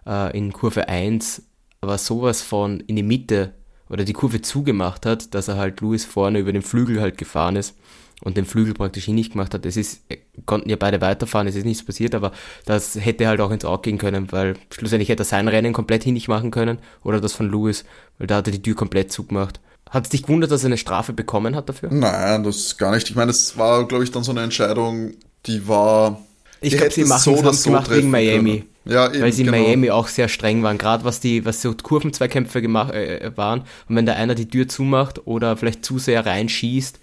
[0.05, 1.43] äh, in Kurve 1
[1.81, 3.53] aber sowas von in die Mitte
[3.89, 7.55] oder die Kurve zugemacht hat, dass er halt Lewis vorne über den Flügel halt gefahren
[7.55, 7.75] ist
[8.21, 9.65] und den Flügel praktisch hin nicht gemacht hat.
[9.65, 10.03] Es ist,
[10.45, 12.31] konnten ja beide weiterfahren, es ist nichts passiert, aber
[12.65, 16.03] das hätte halt auch ins Auge gehen können, weil schlussendlich hätte er sein Rennen komplett
[16.03, 17.85] hin nicht machen können oder das von Lewis,
[18.17, 19.59] weil da hat er die Tür komplett zugemacht.
[19.89, 21.89] Hat es dich gewundert, dass er eine Strafe bekommen hat dafür?
[21.91, 23.09] Nein, das gar nicht.
[23.09, 25.13] Ich meine, es war, glaube ich, dann so eine Entscheidung,
[25.45, 26.21] die war.
[26.61, 28.59] Ich glaube, sie machen so es so gemacht wegen Miami.
[28.59, 28.69] Können.
[28.85, 29.63] Ja, eben, weil sie in genau.
[29.63, 33.61] Miami auch sehr streng waren, gerade was die, was so Kurvenzweikämpfe gemacht äh, waren.
[33.87, 36.99] Und wenn da einer die Tür zumacht oder vielleicht zu sehr reinschießt,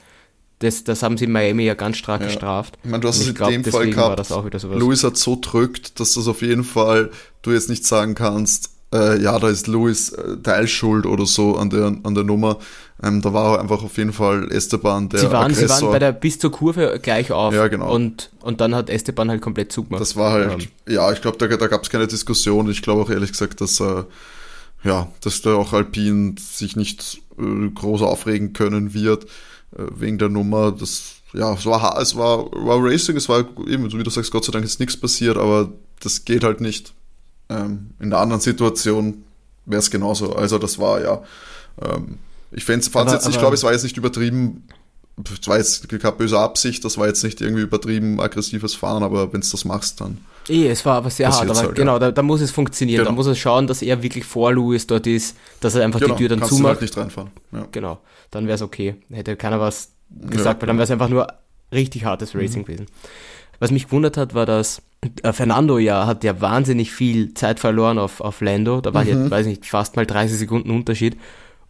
[0.61, 2.29] das, das haben sie in Miami ja ganz stark ja.
[2.29, 2.79] gestraft.
[2.83, 4.31] Ich meine, du hast es in glaub, dem Fall gehabt.
[4.65, 7.11] Louis hat so drückt, dass das auf jeden Fall
[7.43, 11.71] du jetzt nicht sagen kannst, äh, ja, da ist Louis äh, Teilschuld oder so an
[11.71, 12.59] der, an der Nummer.
[13.03, 15.77] Ähm, da war einfach auf jeden Fall Esteban der sie waren, Aggressor.
[15.77, 17.53] Sie waren bei der bis zur Kurve gleich auf.
[17.53, 17.93] Ja, genau.
[17.93, 20.01] Und, und dann hat Esteban halt komplett zugemacht.
[20.01, 22.71] Das war halt, ja, ja ich glaube, da, da gab es keine Diskussion.
[22.71, 24.05] Ich glaube auch ehrlich gesagt, dass, äh,
[24.85, 29.25] ja, dass da auch Alpin sich nicht äh, groß aufregen können wird
[29.77, 30.73] äh, wegen der Nummer.
[30.73, 34.45] Das, ja, es war, es war, war Racing, es war eben, wie du sagst, Gott
[34.45, 36.95] sei Dank ist nichts passiert, aber das geht halt nicht.
[37.49, 39.25] Ähm, in der anderen Situation
[39.65, 40.35] wäre es genauso.
[40.35, 41.23] Also das war ja,
[41.83, 42.19] ähm,
[42.53, 44.65] ich fand es jetzt, ich glaube, es war jetzt nicht übertrieben,
[45.25, 49.33] es war jetzt keine böse Absicht, das war jetzt nicht irgendwie übertrieben aggressives Fahren, aber
[49.33, 50.19] wenn du das machst, dann.
[50.49, 51.99] Eh, es war aber sehr hart, aber halt, genau, ja.
[51.99, 52.99] da, da, muss es funktionieren.
[52.99, 53.11] Genau.
[53.11, 56.15] Da muss es schauen, dass er wirklich vor Louis dort ist, dass er einfach genau,
[56.15, 56.73] die Tür dann zumacht.
[56.73, 57.31] Halt nicht reinfahren.
[57.53, 57.67] Ja.
[57.73, 57.99] Genau,
[58.31, 58.97] dann wäre es okay.
[59.11, 61.27] Hätte keiner was gesagt, ja, weil dann wäre es einfach nur
[61.73, 62.67] richtig hartes Racing mhm.
[62.67, 62.87] gewesen.
[63.59, 64.83] Was mich gewundert hat, war, dass
[65.23, 68.81] äh, Fernando ja hat ja wahnsinnig viel Zeit verloren auf, auf Lando.
[68.81, 69.25] Da waren mhm.
[69.25, 71.17] ja, weiß nicht, fast mal 30 Sekunden Unterschied.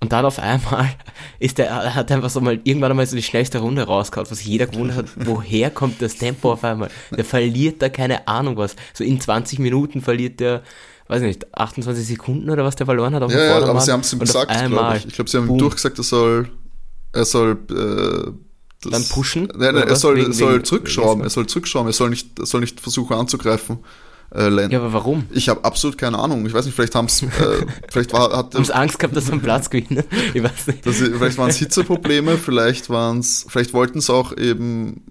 [0.00, 0.90] Und dann auf einmal
[1.38, 4.66] ist der, hat einfach so mal irgendwann einmal so die schnellste Runde rausgehauen, was jeder
[4.66, 6.90] gewundert hat, woher kommt das Tempo auf einmal?
[7.16, 8.76] Der verliert da keine Ahnung was.
[8.92, 10.62] So in 20 Minuten verliert der,
[11.08, 13.92] weiß nicht, 28 Sekunden oder was der verloren hat auf ja, dem Ja, aber sie
[13.92, 15.06] haben es ihm gesagt, glaube ich.
[15.06, 16.50] Ich glaube, sie haben ihm durchgesagt, er soll,
[17.12, 18.45] er soll, äh,
[18.82, 19.48] das, dann pushen?
[19.56, 22.60] Nein, nein, er soll, wegen, soll zurückschrauben, er soll zurückschrauben, er soll nicht, er soll
[22.60, 23.78] nicht versuchen anzugreifen.
[24.34, 25.24] Äh, ja, aber warum?
[25.30, 26.44] Ich habe absolut keine Ahnung.
[26.46, 27.26] Ich weiß nicht, vielleicht haben es, äh,
[27.88, 28.54] vielleicht war, hat.
[28.54, 30.04] haben sie Angst gehabt, dass einen Platz gewinnen?
[30.34, 30.84] Ich weiß nicht.
[30.84, 35.04] Das, vielleicht waren es Hitzeprobleme, vielleicht waren es, vielleicht wollten es auch eben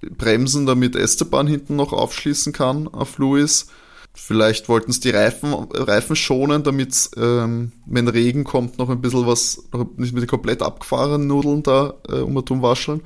[0.00, 3.66] bremsen, damit Esteban hinten noch aufschließen kann auf Luis.
[4.14, 9.26] Vielleicht wollten es die Reifen, Reifen schonen, damit ähm, wenn Regen kommt, noch ein bisschen
[9.26, 13.00] was, noch nicht mit den komplett abgefahrenen Nudeln da äh, um und wascheln.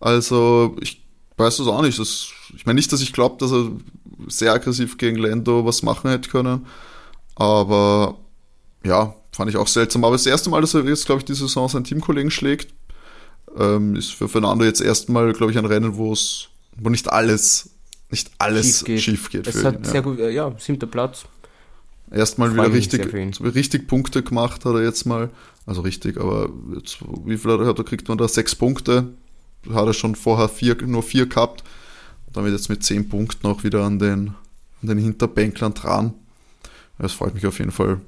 [0.00, 1.02] Also ich
[1.36, 1.98] weiß das auch nicht.
[1.98, 3.70] Das, ich meine nicht, dass ich glaube, dass er
[4.28, 6.66] sehr aggressiv gegen Lando was machen hätte können.
[7.34, 8.18] Aber
[8.84, 10.04] ja, fand ich auch seltsam.
[10.04, 12.72] Aber das erste Mal, dass er jetzt, glaube ich, die Saison seinen Teamkollegen schlägt,
[13.58, 17.70] ähm, ist für Fernando jetzt erstmal, glaube ich, ein Rennen, wo es, wo nicht alles
[18.10, 19.00] nicht alles schief geht.
[19.00, 20.00] Schief geht es hat ihn, sehr ja.
[20.00, 21.24] gut, äh, ja, siebter Platz.
[22.10, 25.30] Erstmal wieder richtig, richtig Punkte gemacht hat er jetzt mal.
[25.64, 28.26] Also richtig, aber jetzt, wie viel hat er, kriegt man da?
[28.26, 29.08] Sechs Punkte.
[29.72, 31.62] Hat er schon vorher vier, nur vier gehabt.
[32.32, 34.34] Damit jetzt mit zehn Punkten auch wieder an den,
[34.82, 36.14] an den Hinterbänklern dran.
[36.98, 38.00] Das freut mich auf jeden Fall.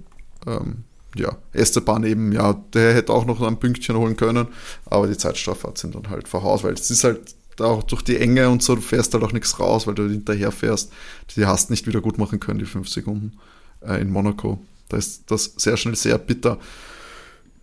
[0.46, 0.84] Ähm,
[1.14, 4.48] ja, Esteban eben, ja, der hätte auch noch ein Pünktchen holen können,
[4.86, 8.48] aber die Zeitstrafe sind dann halt verhaut, weil es ist halt auch durch die Enge
[8.48, 10.92] und so, du fährst halt auch nichts raus, weil du hinterher fährst.
[11.36, 13.38] Die hast nicht wieder gut machen können, die fünf Sekunden
[13.86, 14.58] äh, in Monaco.
[14.88, 16.58] Da ist das sehr schnell sehr bitter.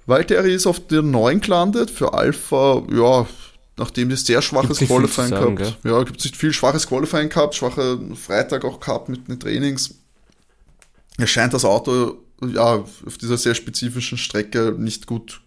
[0.05, 3.27] Valtteri ist auf der 9 gelandet, für Alpha, ja,
[3.77, 5.83] nachdem die sehr schwaches Qualifying sagen, gehabt.
[5.83, 5.91] Gell?
[5.91, 9.95] Ja, gibt es nicht viel schwaches Qualifying gehabt, schwache Freitag auch gehabt mit den Trainings.
[11.17, 12.75] Es scheint das Auto ja
[13.05, 15.41] auf dieser sehr spezifischen Strecke nicht gut,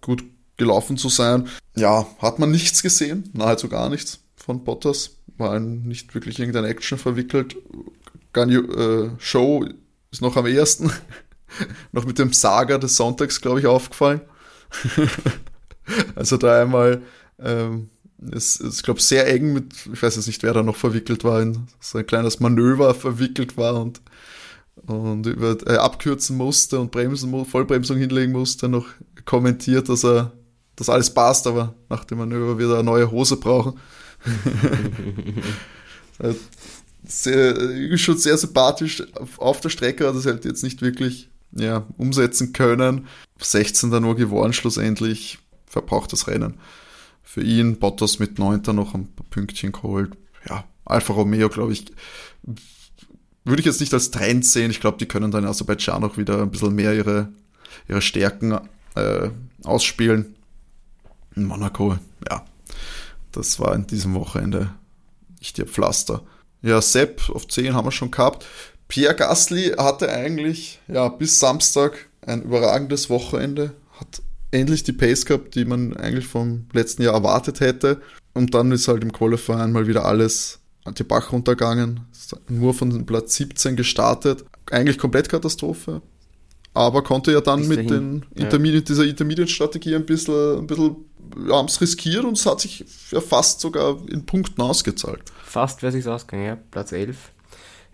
[0.00, 0.22] gut
[0.56, 1.48] gelaufen zu sein.
[1.74, 5.16] Ja, hat man nichts gesehen, nahezu gar nichts von Bottas.
[5.36, 7.56] War nicht wirklich irgendeine Action verwickelt.
[8.32, 9.66] Ganyu, äh, Show
[10.10, 10.92] ist noch am ersten.
[11.92, 14.20] noch mit dem Saga des Sonntags, glaube ich, aufgefallen.
[16.14, 17.02] also da einmal,
[17.38, 17.90] ähm,
[18.32, 21.42] es ist, glaube sehr eng mit, ich weiß jetzt nicht, wer da noch verwickelt war,
[21.42, 24.00] in so ein kleines Manöver verwickelt war und,
[24.86, 28.86] und über, äh, abkürzen musste und bremsen, Vollbremsung hinlegen musste, noch
[29.24, 30.32] kommentiert, dass er
[30.76, 33.78] dass alles passt, aber nach dem Manöver wieder eine neue Hose brauchen.
[37.06, 39.02] sehr, schon sehr sympathisch
[39.36, 43.06] auf der Strecke, hat es halt jetzt nicht wirklich ja, umsetzen können.
[43.38, 43.90] 16.
[43.90, 46.54] nur geworden schlussendlich, verbraucht das Rennen.
[47.22, 48.62] Für ihn, Bottas mit 9.
[48.72, 50.12] noch ein paar Pünktchen geholt.
[50.48, 51.86] Ja, Alfa Romeo, glaube ich,
[53.44, 54.70] würde ich jetzt nicht als Trend sehen.
[54.70, 57.28] Ich glaube, die können dann in Aserbaidschan auch wieder ein bisschen mehr ihre,
[57.88, 58.58] ihre Stärken
[58.94, 59.30] äh,
[59.64, 60.34] ausspielen.
[61.36, 62.44] In Monaco, ja,
[63.32, 64.70] das war in diesem Wochenende
[65.38, 66.22] nicht ihr Pflaster.
[66.62, 68.46] Ja, Sepp auf 10 haben wir schon gehabt.
[68.88, 75.54] Pierre Gasly hatte eigentlich ja, bis Samstag ein überragendes Wochenende, hat endlich die Pace gehabt,
[75.54, 78.00] die man eigentlich vom letzten Jahr erwartet hätte.
[78.32, 80.60] Und dann ist halt im Qualifying mal wieder alles
[80.98, 82.00] die Bach runtergegangen.
[82.48, 84.44] Nur von Platz 17 gestartet.
[84.70, 86.02] Eigentlich komplett Katastrophe.
[86.74, 88.80] Aber konnte ja dann mit den Intermediate, ja.
[88.80, 90.96] dieser Intermediate-Strategie ein bisschen, ein bisschen
[91.48, 95.22] haben es riskiert und es hat sich ja fast sogar in Punkten ausgezahlt.
[95.44, 96.58] Fast wäre es ausgegangen, ja.
[96.70, 97.16] Platz 11.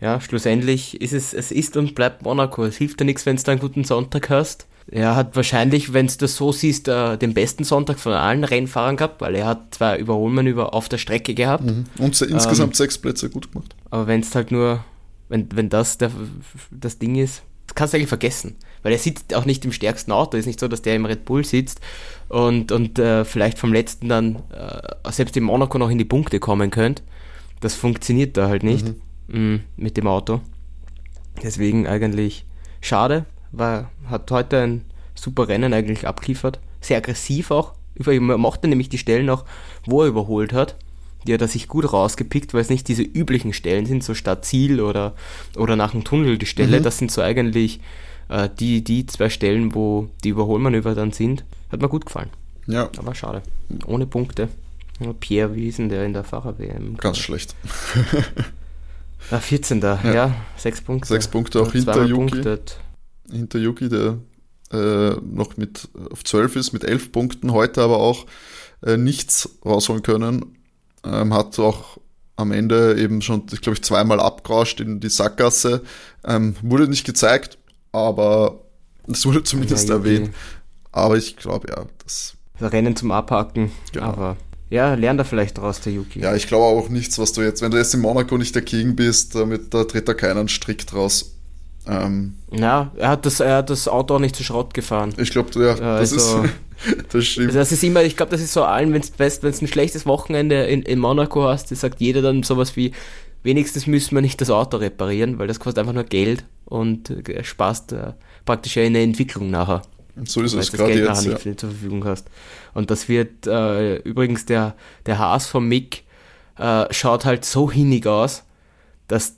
[0.00, 2.64] Ja, schlussendlich ist es, es ist und bleibt Monaco.
[2.64, 4.66] Es hilft dir nichts, wenn du einen guten Sonntag hast.
[4.90, 8.96] Er hat wahrscheinlich, wenn du das so siehst, äh, den besten Sonntag von allen Rennfahrern
[8.96, 11.64] gehabt, weil er hat zwei Überholmanöver auf der Strecke gehabt.
[11.64, 11.84] Mhm.
[11.98, 13.76] Und ähm, insgesamt sechs Plätze gut gemacht.
[13.90, 14.82] Aber wenn es halt nur,
[15.28, 16.10] wenn, wenn das der,
[16.70, 18.56] das Ding ist, das kannst du eigentlich vergessen.
[18.82, 20.36] Weil er sitzt auch nicht im stärksten Auto.
[20.36, 21.80] Es ist nicht so, dass der im Red Bull sitzt
[22.28, 26.40] und, und äh, vielleicht vom letzten dann äh, selbst in Monaco noch in die Punkte
[26.40, 27.02] kommen könnt.
[27.60, 28.86] Das funktioniert da halt nicht
[29.28, 29.54] mhm.
[29.54, 30.40] mh, mit dem Auto.
[31.42, 32.46] Deswegen eigentlich
[32.80, 33.26] schade.
[33.52, 36.60] War, hat heute ein super Rennen eigentlich abgeliefert.
[36.80, 37.74] Sehr aggressiv auch.
[37.94, 39.44] Er mochte nämlich die Stellen auch,
[39.84, 40.76] wo er überholt hat.
[41.26, 44.44] Die hat er sich gut rausgepickt, weil es nicht diese üblichen Stellen sind, so statt
[44.46, 45.14] Ziel oder,
[45.56, 46.80] oder nach dem Tunnel die Stelle.
[46.80, 46.82] Mhm.
[46.82, 47.80] Das sind so eigentlich
[48.30, 51.44] äh, die, die zwei Stellen, wo die Überholmanöver dann sind.
[51.70, 52.30] Hat mir gut gefallen.
[52.66, 52.88] Ja.
[52.96, 53.42] Aber schade.
[53.86, 54.48] Ohne Punkte.
[55.18, 56.96] Pierre Wiesen, der in der Fahrer-WM.
[56.98, 57.54] Ganz schlecht.
[59.30, 59.80] ah, 14.
[59.80, 59.98] Ja.
[60.04, 61.08] ja, sechs Punkte.
[61.08, 62.32] Sechs Punkte auch hinter Yuki.
[62.32, 62.78] Punktet.
[63.30, 64.18] Hinter Yuki, der
[64.72, 68.26] äh, noch mit auf 12 ist, mit 11 Punkten, heute aber auch
[68.84, 70.58] äh, nichts rausholen können.
[71.02, 71.98] Ähm, hat auch
[72.36, 75.82] am Ende eben schon, ich glaube ich, zweimal abgerauscht in die Sackgasse.
[76.24, 77.58] Ähm, wurde nicht gezeigt,
[77.92, 78.60] aber
[79.06, 80.30] es wurde zumindest ja, erwähnt.
[80.92, 82.34] Aber ich glaube, ja, das.
[82.60, 84.06] Rennen zum Abhaken, genau.
[84.06, 84.36] aber
[84.68, 86.20] ja, lernt er vielleicht daraus, der Yuki.
[86.20, 88.96] Ja, ich glaube auch nichts, was du jetzt, wenn du jetzt in Monaco nicht dagegen
[88.96, 91.34] bist, damit da tritt er keinen Strick draus.
[91.88, 95.14] Ähm, ja, er hat, das, er hat das Auto auch nicht zu Schrott gefahren.
[95.16, 96.52] Ich glaube, ja, das also, ist.
[97.12, 97.48] das stimmt.
[97.48, 100.64] Also das ist immer, ich glaube, das ist so allen, wenn du ein schlechtes Wochenende
[100.64, 102.92] in, in Monaco hast, das sagt jeder dann sowas wie,
[103.42, 107.44] wenigstens müssen wir nicht das Auto reparieren, weil das kostet einfach nur Geld und äh,
[107.44, 108.14] sparst äh,
[108.46, 109.82] praktisch der Entwicklung nachher.
[110.24, 111.26] So ist es gerade jetzt.
[111.26, 111.56] Nicht ja.
[111.56, 112.28] zur Verfügung hast.
[112.74, 114.74] Und das wird äh, übrigens der,
[115.06, 116.04] der Haas von Mick
[116.58, 118.44] äh, schaut halt so hinnig aus,
[119.08, 119.36] dass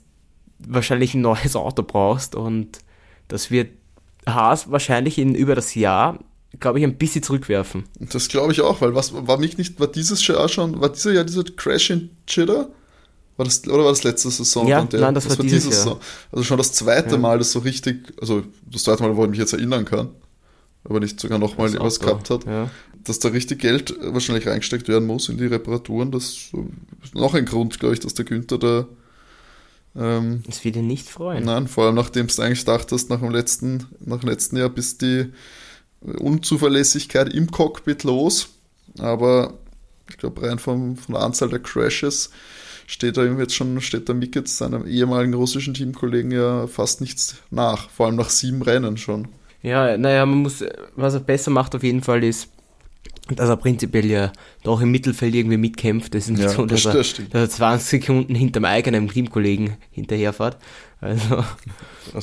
[0.59, 2.79] wahrscheinlich ein neues Auto brauchst und
[3.27, 3.69] das wird
[4.25, 6.19] Haas wahrscheinlich in über das Jahr,
[6.59, 7.85] glaube ich, ein bisschen zurückwerfen.
[7.99, 11.13] Das glaube ich auch, weil was war mich nicht, war dieses Jahr schon, war dieser
[11.13, 12.69] Jahr dieser Crash in Cheddar?
[13.35, 14.67] War das, oder war das letzte Saison?
[14.67, 15.73] Ja, der, nein, das, das war, dieses Jahr.
[15.73, 15.99] Saison.
[16.31, 17.17] Also schon das zweite ja.
[17.17, 20.09] Mal, das so richtig, also das zweite Mal, wo ich mich jetzt erinnern kann,
[20.83, 22.69] aber nicht sogar nochmal was gehabt hat, ja.
[23.03, 26.11] dass da richtig Geld wahrscheinlich reingesteckt werden muss in die Reparaturen.
[26.11, 26.51] Das
[27.03, 28.87] ist noch ein Grund, glaube ich, dass der Günther da.
[29.95, 31.45] Ähm, das wird ihn nicht freuen.
[31.45, 35.01] Nein, vor allem nachdem du eigentlich dachtest, nach dem letzten, nach dem letzten Jahr bist
[35.01, 35.31] die
[36.01, 38.49] Unzuverlässigkeit im Cockpit los.
[38.99, 39.55] Aber
[40.09, 42.29] ich glaube, rein vom, von der Anzahl der Crashes
[42.87, 47.37] steht da jetzt schon, steht der Mick jetzt seinem ehemaligen russischen Teamkollegen ja fast nichts
[47.49, 49.27] nach, vor allem nach sieben Rennen schon.
[49.61, 50.63] Ja, naja, man muss,
[50.95, 52.49] was er besser macht auf jeden Fall ist,
[53.29, 56.13] dass er prinzipiell ja doch im Mittelfeld irgendwie mitkämpft.
[56.13, 59.77] Das ist nicht ja, so, dass, das er, dass er 20 Sekunden hinterm eigenen Teamkollegen
[59.91, 60.57] hinterherfährt.
[60.99, 61.43] Also,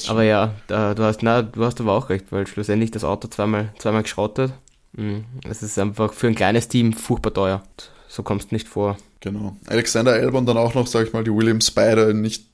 [0.09, 3.29] aber ja, da, du hast, na, du hast aber auch recht, weil schlussendlich das Auto
[3.29, 4.53] zweimal, zweimal geschrottet.
[4.93, 5.25] Mhm.
[5.49, 7.63] Es ist einfach für ein kleines Team furchtbar teuer.
[8.09, 8.97] So kommst du nicht vor.
[9.21, 9.57] Genau.
[9.67, 12.47] Alexander Albon dann auch noch, sag ich mal, die Williams beide nicht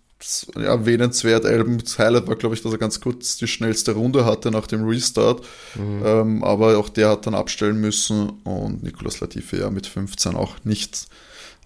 [0.55, 1.45] erwähnenswert.
[1.45, 4.87] Albons Highlight war, glaube ich, dass er ganz kurz die schnellste Runde hatte nach dem
[4.87, 5.43] Restart.
[5.75, 6.03] Mhm.
[6.05, 10.57] Ähm, aber auch der hat dann abstellen müssen und Nicolas Latifi ja mit 15 auch
[10.65, 11.07] nicht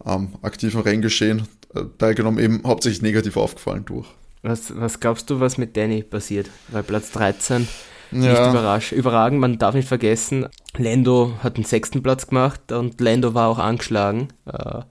[0.05, 4.09] am aktiven Renngeschehen äh, teilgenommen, eben hauptsächlich negativ aufgefallen durch.
[4.42, 6.48] Was, was glaubst du, was mit Danny passiert?
[6.68, 7.68] Weil Platz 13
[8.11, 10.46] nicht überrasch, überragend, man darf nicht vergessen,
[10.76, 14.28] Lando hat den sechsten Platz gemacht und Lando war auch angeschlagen.
[14.46, 14.82] Äh,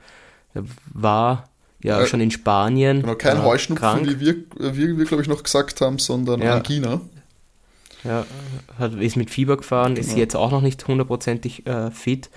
[0.94, 1.50] war
[1.82, 3.02] ja äh, schon in Spanien.
[3.02, 4.08] Genau, kein äh, Heuschnupfen, krank.
[4.08, 4.36] wie wir,
[4.76, 6.56] wir, wir glaube ich, noch gesagt haben, sondern ja.
[6.56, 7.02] Angina.
[8.04, 8.26] Ja,
[8.78, 10.08] hat, ist mit Fieber gefahren, genau.
[10.08, 12.30] ist jetzt auch noch nicht hundertprozentig äh, fit.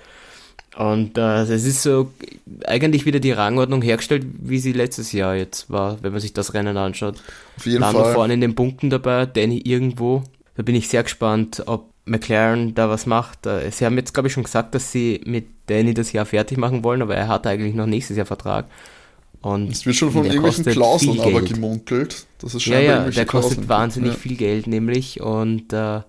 [0.76, 2.10] Und äh, es ist so
[2.64, 6.54] eigentlich wieder die Rangordnung hergestellt, wie sie letztes Jahr jetzt war, wenn man sich das
[6.54, 7.22] Rennen anschaut.
[7.58, 8.14] Auf jeden Lando Fall.
[8.14, 10.24] vorne in den Punkten dabei, Danny irgendwo.
[10.55, 13.46] Da bin ich sehr gespannt, ob McLaren da was macht.
[13.46, 16.59] Äh, sie haben jetzt, glaube ich, schon gesagt, dass sie mit Danny das Jahr fertig
[16.59, 18.66] machen wollen, aber er hat eigentlich noch nächstes Jahr Vertrag.
[19.40, 22.26] Und es wird schon von irgendwelchen Klauseln aber gemunkelt.
[22.38, 24.16] Das ist ja, ja, der kostet wahnsinnig ja.
[24.16, 26.00] viel Geld nämlich und äh,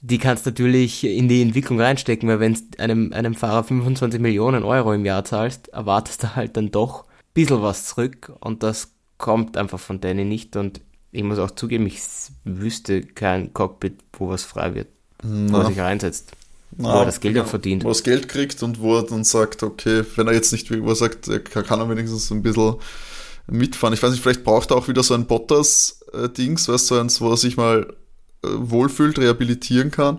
[0.00, 4.20] die kannst du natürlich in die Entwicklung reinstecken, weil wenn du einem, einem Fahrer 25
[4.20, 8.64] Millionen Euro im Jahr zahlst, erwartest du halt dann doch ein bisschen was zurück und
[8.64, 10.80] das kommt einfach von Danny nicht und
[11.12, 12.00] ich muss auch zugeben, ich
[12.44, 14.88] wüsste kein Cockpit, wo was frei wird,
[15.22, 15.52] Na.
[15.52, 16.32] wo er sich reinsetzt.
[16.76, 17.84] Na, wo er das Geld auch verdient.
[17.84, 20.70] Wo er das Geld kriegt und wo er dann sagt, okay, wenn er jetzt nicht,
[20.70, 22.76] wo er sagt, kann er wenigstens ein bisschen
[23.46, 23.94] mitfahren.
[23.94, 27.30] Ich weiß nicht, vielleicht braucht er auch wieder so ein Bottas-Dings, weißt du, eins, wo
[27.30, 27.94] er sich mal
[28.44, 30.18] äh, wohlfühlt, rehabilitieren kann.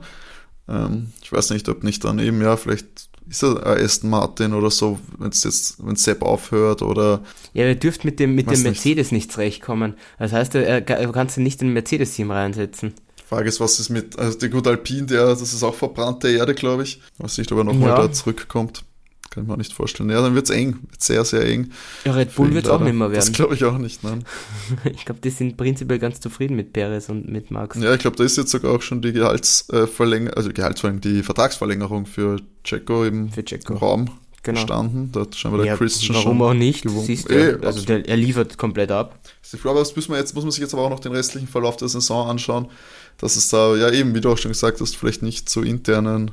[0.67, 4.71] Ähm, ich weiß nicht, ob nicht dann eben, ja, vielleicht ist er Aston Martin oder
[4.71, 7.23] so, wenn es jetzt, wenn Sepp aufhört oder.
[7.53, 9.23] Ja, er dürfte mit dem, mit dem Mercedes nicht.
[9.23, 9.95] nicht zurechtkommen.
[10.17, 12.93] Das heißt, er, er kannst du nicht in ein Mercedes-Team reinsetzen.
[13.29, 16.55] Frage ist, was ist mit, also der gute Alpine, der, das ist auch verbrannte Erde,
[16.55, 16.99] glaube ich.
[17.19, 18.07] Weiß nicht, ob er nochmal ja.
[18.07, 18.83] da zurückkommt.
[19.29, 20.09] Kann ich mir nicht vorstellen.
[20.09, 20.79] Ja, dann wird es eng.
[20.89, 21.71] Wird sehr, sehr eng.
[22.03, 23.19] Ja, Red Bull wird auch nicht mehr werden.
[23.19, 24.25] Das glaube ich auch nicht, nein.
[24.85, 27.77] ich glaube, die sind prinzipiell ganz zufrieden mit Perez und mit Max.
[27.79, 32.05] Ja, ich glaube, da ist jetzt sogar auch schon die Gehaltsverlängerung, also Gehaltsverlängerung, die Vertragsverlängerung
[32.07, 33.73] für Checo im, für Checo.
[33.73, 34.09] im Raum
[34.43, 34.61] genau.
[34.61, 35.11] gestanden.
[35.11, 37.33] Da hat scheinbar der ja, Christian warum schon auch nicht, siehst du.
[37.33, 39.19] Eh, also der, er liefert komplett ab.
[39.51, 41.47] Ich glaube, das müssen wir jetzt, muss man sich jetzt aber auch noch den restlichen
[41.47, 42.67] Verlauf der Saison anschauen,
[43.17, 46.31] dass es da, ja eben, wie du auch schon gesagt hast, vielleicht nicht zu internen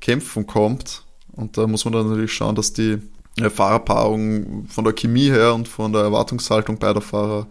[0.00, 1.02] Kämpfen kommt.
[1.36, 2.98] Und da muss man dann natürlich schauen, dass die
[3.38, 7.46] Fahrerpaarung von der Chemie her und von der Erwartungshaltung beider Fahrer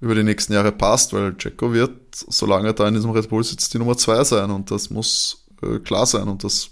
[0.00, 3.42] über die nächsten Jahre passt, weil Jacko wird, solange er da in diesem Red Bull
[3.42, 6.70] sitzt, die Nummer zwei sein und das muss äh, klar sein und das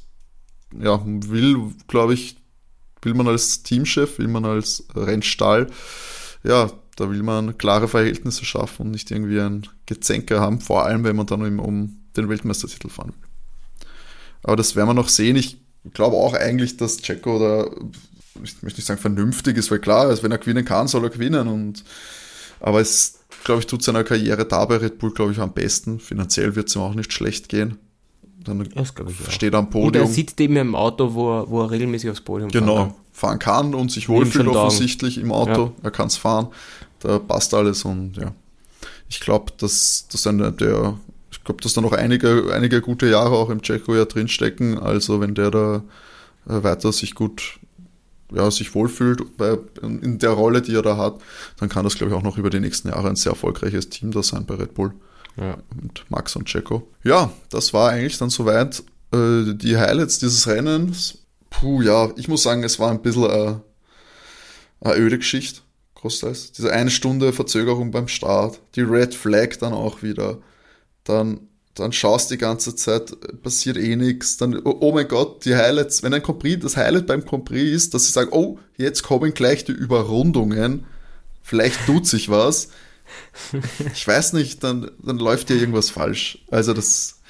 [0.79, 2.37] ja, will, glaube ich,
[3.03, 5.69] will man als Teamchef, will man als Rennstall,
[6.45, 11.05] ja, da will man klare Verhältnisse schaffen und nicht irgendwie ein Gezänke haben, vor allem
[11.05, 13.89] wenn man dann um den Weltmeistertitel fahren will.
[14.43, 15.37] Aber das werden wir noch sehen.
[15.37, 17.71] Ich glaube auch eigentlich, dass Checo da,
[18.43, 21.11] ich möchte nicht sagen vernünftig ist, weil klar, also wenn er gewinnen kann, soll er
[21.11, 21.49] gewinnen.
[21.49, 21.85] Und,
[22.61, 26.01] aber es, glaube ich, tut seiner Karriere da bei Red Bull, glaube ich, am besten.
[26.01, 27.79] Finanziell wird es ihm auch nicht schlecht gehen.
[28.45, 30.05] Dann das ich steht er am Podium.
[30.05, 32.89] Und er sitzt eben im Auto, wo er, wo er regelmäßig aufs Podium genau, fahren
[32.89, 32.97] kann.
[33.13, 35.65] fahren kann und sich wohlfühlt offensichtlich im Auto.
[35.79, 35.85] Ja.
[35.85, 36.49] Er kann es fahren.
[37.01, 38.33] Da passt alles und ja.
[39.09, 40.97] Ich glaube, dass das einer der
[41.47, 44.79] glaube, dass da noch einige, einige gute Jahre auch im Checo ja drinstecken.
[44.79, 45.77] Also wenn der da
[46.47, 47.59] äh, weiter sich gut,
[48.33, 51.21] ja, sich wohlfühlt bei, in der Rolle, die er da hat,
[51.59, 54.11] dann kann das, glaube ich, auch noch über die nächsten Jahre ein sehr erfolgreiches Team
[54.11, 54.93] da sein bei Red Bull.
[55.37, 55.57] Ja.
[55.81, 56.89] Mit Max und Checo.
[57.05, 58.83] Ja, das war eigentlich dann soweit
[59.13, 61.19] äh, die Highlights dieses Rennens.
[61.51, 63.55] Puh, ja, ich muss sagen, es war ein bisschen äh,
[64.81, 65.61] eine öde Geschichte,
[65.95, 66.53] großteils.
[66.53, 70.39] Diese eine Stunde Verzögerung beim Start, die Red Flag dann auch wieder
[71.07, 71.41] dann,
[71.75, 76.03] dann schaust die ganze Zeit, passiert eh nichts, dann, oh, oh, mein Gott, die Highlights,
[76.03, 79.65] wenn ein Compris, das Highlight beim Compris ist, dass sie sagen, oh, jetzt kommen gleich
[79.65, 80.87] die Überrundungen,
[81.43, 82.69] vielleicht tut sich was.
[83.95, 86.45] Ich weiß nicht, dann, dann läuft ja irgendwas falsch.
[86.51, 87.21] Also das,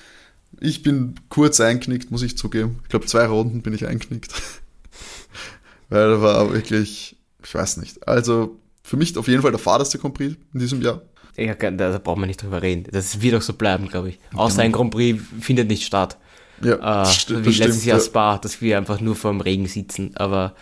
[0.59, 2.79] ich bin kurz einknickt, muss ich zugeben.
[2.85, 4.33] Ich glaube, zwei Runden bin ich einknickt.
[5.91, 8.09] Weil da war wirklich, ich weiß nicht.
[8.09, 11.03] Also für mich auf jeden Fall der fahreste Compris in diesem Jahr.
[11.37, 12.85] Ja, da braucht man nicht drüber reden.
[12.91, 14.19] Das wird auch so bleiben, glaube ich.
[14.35, 14.65] Außer genau.
[14.65, 16.17] ein Grand Prix findet nicht statt.
[16.63, 18.05] Ja, äh, st wie letztes Jahr ja.
[18.05, 20.13] Spa, dass wir einfach nur vor dem Regen sitzen.
[20.17, 20.55] Aber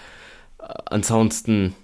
[0.60, 1.74] äh, ansonsten.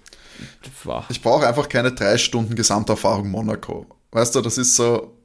[0.83, 1.05] Wow.
[1.09, 3.85] Ich brauche einfach keine drei Stunden Gesamterfahrung Monaco.
[4.11, 5.15] Weißt du, das ist so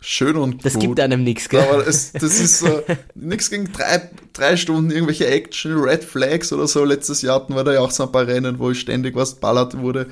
[0.00, 0.82] schön und das gut.
[0.82, 1.62] gibt einem nichts, gell?
[1.62, 2.82] Aber es, das ist so
[3.14, 6.84] nichts gegen drei, drei Stunden irgendwelche Action, Red Flags oder so.
[6.84, 9.78] Letztes Jahr hatten wir da ja auch so ein paar Rennen, wo ständig was ballert
[9.78, 10.06] wurde.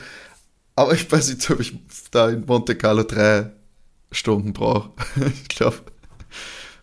[0.77, 1.79] Aber ich weiß nicht, ob ich
[2.11, 3.53] da in Monte Carlo drei
[4.11, 4.91] Stunden brauche.
[5.43, 5.79] ich glaube,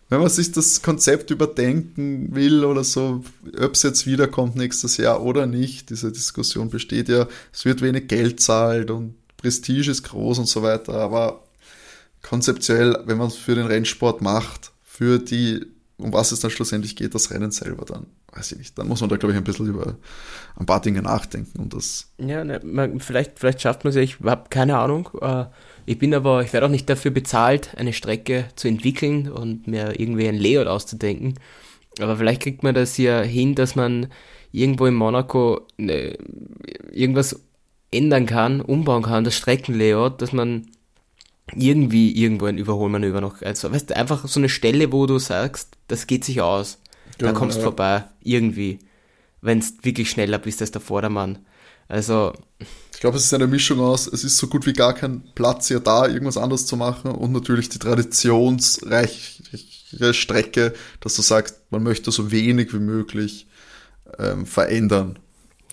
[0.08, 3.24] wenn man sich das Konzept überdenken will oder so,
[3.58, 8.08] ob es jetzt wiederkommt nächstes Jahr oder nicht, diese Diskussion besteht ja, es wird wenig
[8.08, 11.42] Geld zahlt und Prestige ist groß und so weiter, aber
[12.20, 15.64] konzeptuell, wenn man es für den Rennsport macht, für die,
[15.96, 19.00] um was es dann schlussendlich geht, das Rennen selber dann weiß ich nicht, dann muss
[19.00, 19.96] man da, glaube ich, ein bisschen über
[20.56, 22.12] ein paar Dinge nachdenken und das.
[22.18, 25.10] Ja, ne, man, vielleicht, vielleicht schafft man es ja, ich habe keine Ahnung.
[25.20, 25.46] Äh,
[25.84, 30.00] ich bin aber, ich werde auch nicht dafür bezahlt, eine Strecke zu entwickeln und mir
[30.00, 31.34] irgendwie ein Layout auszudenken.
[32.00, 34.08] Aber vielleicht kriegt man das ja hin, dass man
[34.50, 36.16] irgendwo in Monaco ne,
[36.90, 37.40] irgendwas
[37.90, 40.68] ändern kann, umbauen kann, das Streckenlayout, dass man
[41.54, 43.42] irgendwie irgendwo ein Überholmanöver noch.
[43.42, 46.78] Also, weißt du, einfach so eine Stelle, wo du sagst, das geht sich aus.
[47.26, 47.64] Da kommst du ja.
[47.64, 48.78] vorbei, irgendwie.
[49.40, 51.38] Wenn es wirklich schneller bist als der Vordermann.
[51.88, 52.32] Also.
[52.92, 55.68] Ich glaube, es ist eine Mischung aus, es ist so gut wie gar kein Platz
[55.68, 59.42] hier da, irgendwas anderes zu machen und natürlich die traditionsreiche
[60.12, 63.48] Strecke, dass du sagst, man möchte so wenig wie möglich
[64.18, 65.18] ähm, verändern.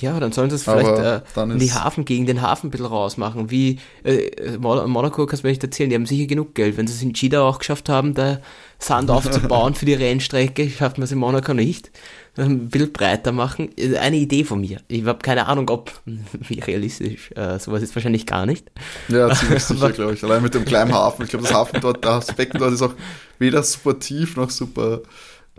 [0.02, 2.86] Ja, dann sollen sie es vielleicht äh, in die Hafen gegen den Hafen ein bisschen
[2.86, 3.52] rausmachen.
[3.52, 6.78] Wie äh, Monaco kannst du mir nicht erzählen, die haben sicher genug Geld.
[6.78, 8.40] Wenn sie es in Chida auch geschafft haben, da
[8.80, 11.92] Sand aufzubauen für die Rennstrecke, schafft man es in Monaco nicht.
[12.38, 13.70] Ein bisschen breiter machen.
[14.00, 14.80] Eine Idee von mir.
[14.88, 18.72] Ich habe keine Ahnung, ob, wie realistisch, äh, sowas ist wahrscheinlich gar nicht.
[19.10, 20.24] Ja, ziemlich sicher, glaube ich.
[20.24, 21.24] Allein mit dem kleinen Hafen.
[21.24, 22.94] Ich glaube, das Hafen dort, das Becken dort ist auch
[23.40, 25.02] weder super tief noch super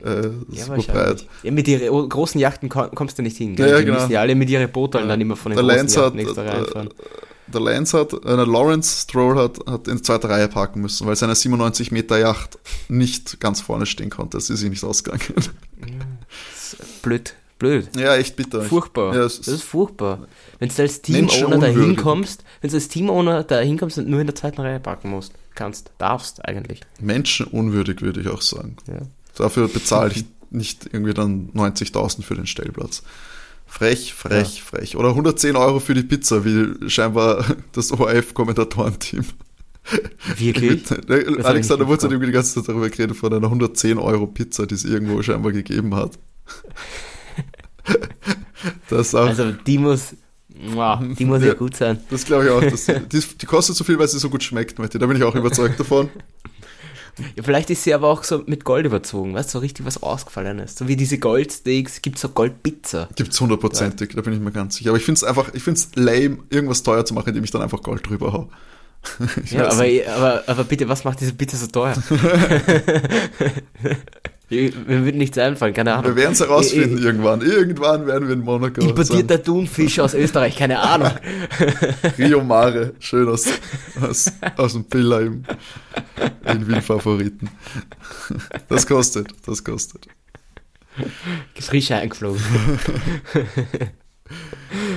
[0.04, 1.26] äh, ja, breit.
[1.42, 3.56] Ja, mit den großen Yachten kommst du nicht hin.
[3.56, 3.66] Gell?
[3.66, 3.98] Ja, ja, die genau.
[3.98, 5.06] müssen ja alle mit ihren Booten ja.
[5.06, 6.88] dann immer von den der großen Lance Yachten hat, extra äh, reinfahren.
[7.48, 11.34] Der Lance hat, äh, Lawrence Stroll hat, hat in zweiter Reihe parken müssen, weil seine
[11.34, 14.36] 97 Meter Yacht nicht ganz vorne stehen konnte.
[14.36, 15.20] Das ist ihm nicht ausgegangen.
[17.02, 17.34] Blöd.
[17.58, 17.90] Blöd.
[17.94, 18.62] Ja, echt bitter.
[18.62, 19.14] Furchtbar.
[19.14, 20.26] Ja, das ist furchtbar.
[20.58, 24.26] Wenn du als Team-Owner da hinkommst, wenn du als Team-Owner da hinkommst und nur in
[24.26, 26.80] der zweiten Reihe parken musst, kannst, darfst eigentlich.
[27.00, 28.76] Menschenunwürdig, würde ich auch sagen.
[28.86, 29.00] Ja.
[29.40, 33.02] Dafür bezahle ich nicht irgendwie dann 90.000 für den Stellplatz.
[33.66, 34.62] Frech, frech, ja.
[34.64, 34.96] frech.
[34.96, 39.24] Oder 110 Euro für die Pizza, wie scheinbar das ORF-Kommentatorenteam.
[40.36, 40.82] Wirklich?
[41.44, 44.74] Alexander Wurz hat irgendwie die ganze Zeit darüber geredet, von einer 110 Euro Pizza, die
[44.74, 46.18] es irgendwo scheinbar gegeben hat.
[48.90, 50.14] das auch, also die muss,
[50.74, 52.00] wow, die muss ja, ja gut sein.
[52.10, 52.62] Das glaube ich auch.
[52.62, 54.98] Das, die, die, kostet so viel, weil sie so gut schmeckt, Matti.
[54.98, 56.10] Da bin ich auch überzeugt davon.
[57.36, 60.02] Ja, vielleicht ist sie aber auch so mit Gold überzogen, weißt du, so richtig was
[60.02, 60.76] Ausgefallenes.
[60.76, 63.08] So wie diese Goldsteaks, gibt es so Goldpizza.
[63.16, 64.90] Gibt es hundertprozentig, da bin ich mir ganz sicher.
[64.90, 67.50] Aber ich finde es einfach, ich finde es lame, irgendwas teuer zu machen, indem ich
[67.50, 68.50] dann einfach Gold drüber hau.
[69.50, 71.94] ja, aber, aber, aber bitte, was macht diese Pizza so teuer?
[74.50, 76.06] Mir würde nichts einfallen, keine Ahnung.
[76.06, 77.40] Wir werden es herausfinden ich, irgendwann.
[77.40, 78.80] Irgendwann werden wir in Monaco.
[78.80, 81.12] Importierter Thunfisch aus Österreich, keine Ahnung.
[82.18, 83.46] Rio Mare, schön aus,
[84.00, 85.44] aus, aus dem Pilla im,
[86.46, 87.48] in Wien Favoriten.
[88.68, 90.08] Das kostet, das kostet.
[91.60, 92.42] Frisch eingeflogen.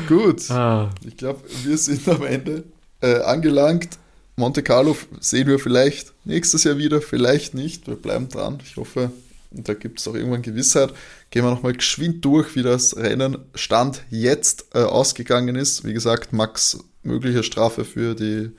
[0.07, 0.89] Gut, ah.
[1.05, 2.63] ich glaube, wir sind am Ende
[3.01, 3.99] äh, angelangt.
[4.35, 7.87] Monte Carlo sehen wir vielleicht nächstes Jahr wieder, vielleicht nicht.
[7.87, 8.57] Wir bleiben dran.
[8.65, 9.11] Ich hoffe,
[9.53, 10.93] da gibt es auch irgendwann Gewissheit.
[11.29, 15.85] Gehen wir nochmal geschwind durch, wie das Rennen Stand jetzt äh, ausgegangen ist.
[15.85, 18.51] Wie gesagt, Max mögliche Strafe für die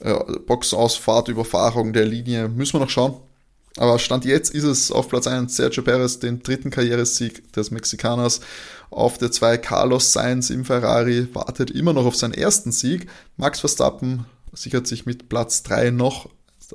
[0.00, 0.14] äh,
[0.46, 2.48] Boxausfahrt, Überfahrung der Linie.
[2.48, 3.20] Müssen wir noch schauen.
[3.78, 8.40] Aber Stand jetzt ist es auf Platz 1 Sergio Perez, den dritten Karrieresieg des Mexikaners.
[8.90, 13.08] Auf der 2 Carlos Sainz im Ferrari wartet immer noch auf seinen ersten Sieg.
[13.38, 16.28] Max Verstappen sichert sich mit Platz 3 noch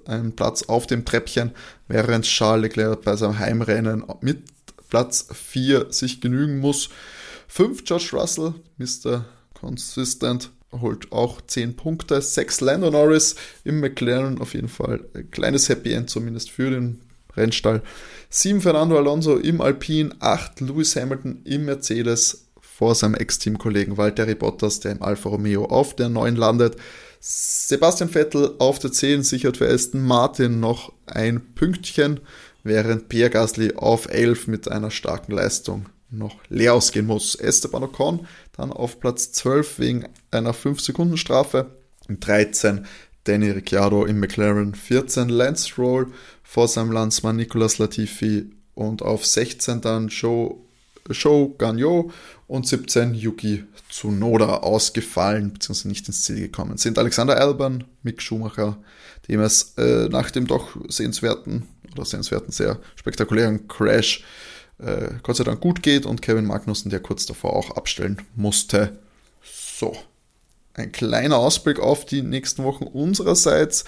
[0.06, 1.52] einen Platz auf dem Treppchen,
[1.88, 4.44] während Charles Leclerc bei seinem Heimrennen mit
[4.90, 6.90] Platz 4 sich genügen muss.
[7.48, 9.26] 5 George Russell, Mr.
[9.54, 12.22] Consistent, holt auch 10 Punkte.
[12.22, 17.02] 6 Lando Norris im McLaren, auf jeden Fall ein kleines Happy End zumindest für den
[17.36, 17.82] Rennstall.
[18.30, 24.80] 7 Fernando Alonso im Alpine, 8 Lewis Hamilton im Mercedes vor seinem Ex-Teamkollegen Valtteri Bottas,
[24.80, 26.76] der im Alfa Romeo auf der 9 landet.
[27.30, 32.22] Sebastian Vettel auf der 10 sichert für Aston Martin noch ein Pünktchen,
[32.64, 37.36] während Pierre Gasly auf 11 mit einer starken Leistung noch leer ausgehen muss.
[37.36, 38.26] Esteban Ocon
[38.56, 41.72] dann auf Platz 12 wegen einer 5-Sekunden-Strafe.
[42.08, 42.86] 13
[43.26, 46.08] Danny Ricciardo im McLaren, 14 Lance Stroll
[46.44, 50.56] vor seinem Landsmann Nicolas Latifi und auf 16 dann Joe,
[51.12, 52.14] Joe Gagnon
[52.48, 53.66] und 17 Yuki
[53.98, 57.00] Tsunoda ausgefallen, beziehungsweise nicht ins Ziel gekommen sind.
[57.00, 58.78] Alexander Alban, Mick Schumacher,
[59.28, 64.24] dem es äh, nach dem doch sehenswerten oder sehenswerten, sehr spektakulären Crash
[64.78, 69.00] äh, Gott sei Dank gut geht und Kevin Magnussen, der kurz davor auch abstellen musste.
[69.42, 69.96] So,
[70.76, 73.84] ein kleiner Ausblick auf die nächsten Wochen unsererseits.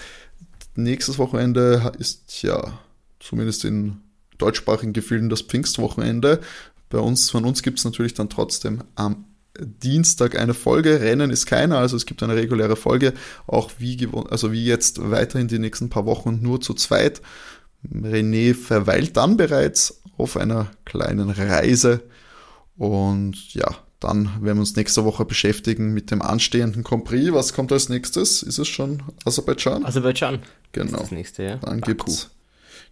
[0.74, 2.80] Nächstes Wochenende ist ja
[3.20, 3.98] zumindest in
[4.38, 6.40] deutschsprachigen Gefilden das Pfingstwochenende.
[6.88, 9.26] Bei uns, von uns gibt es natürlich dann trotzdem am
[9.58, 11.00] Dienstag eine Folge.
[11.00, 13.14] Rennen ist keiner, also es gibt eine reguläre Folge,
[13.46, 17.20] auch wie, also wie jetzt weiterhin die nächsten paar Wochen nur zu zweit.
[17.84, 22.02] René verweilt dann bereits auf einer kleinen Reise
[22.76, 27.32] und ja, dann werden wir uns nächste Woche beschäftigen mit dem anstehenden Prix.
[27.32, 28.42] Was kommt als nächstes?
[28.42, 29.84] Ist es schon Aserbaidschan?
[29.84, 30.42] Aserbaidschan.
[30.72, 30.92] Genau.
[30.92, 31.56] Das, das nächste, ja.
[31.56, 32.30] Dann gibt es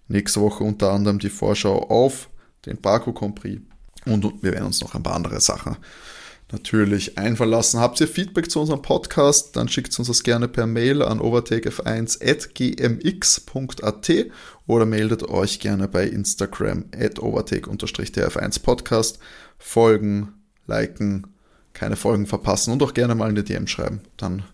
[0.08, 2.28] nächste Woche unter anderem die Vorschau auf
[2.66, 3.62] den Baku Prix
[4.04, 5.76] und wir werden uns noch ein paar andere Sachen
[6.52, 7.80] natürlich einfallen lassen.
[7.80, 14.10] Habt ihr Feedback zu unserem Podcast, dann schickt uns das gerne per Mail an overtakef1.gmx.at
[14.66, 19.18] oder meldet euch gerne bei Instagram at overtake-tf1podcast.
[19.58, 20.32] Folgen,
[20.66, 21.26] liken,
[21.74, 24.00] keine Folgen verpassen und auch gerne mal eine DM schreiben.
[24.16, 24.44] Dann,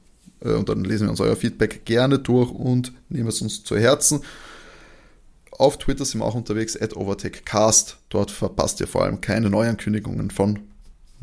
[0.40, 3.76] äh, und dann lesen wir uns euer Feedback gerne durch und nehmen es uns zu
[3.76, 4.22] Herzen.
[5.52, 7.98] Auf Twitter sind wir auch unterwegs, at overtakecast.
[8.08, 10.58] Dort verpasst ihr vor allem keine Neuankündigungen von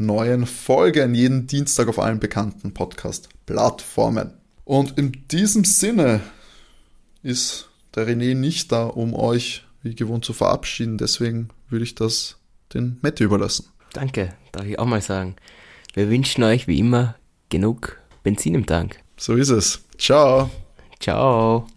[0.06, 4.34] neuen Folgen jeden Dienstag auf allen bekannten Podcast-Plattformen.
[4.64, 6.22] Und in diesem Sinne
[7.24, 10.98] ist der René nicht da, um euch wie gewohnt zu verabschieden.
[10.98, 12.38] Deswegen würde ich das
[12.74, 13.68] den Mette überlassen.
[13.94, 15.36] Danke, darf ich auch mal sagen.
[15.94, 17.16] Wir wünschen euch wie immer
[17.50, 19.00] genug Benzin im Tank.
[19.18, 19.82] So ist es.
[19.98, 20.50] Ciao.
[21.00, 21.68] Ciao.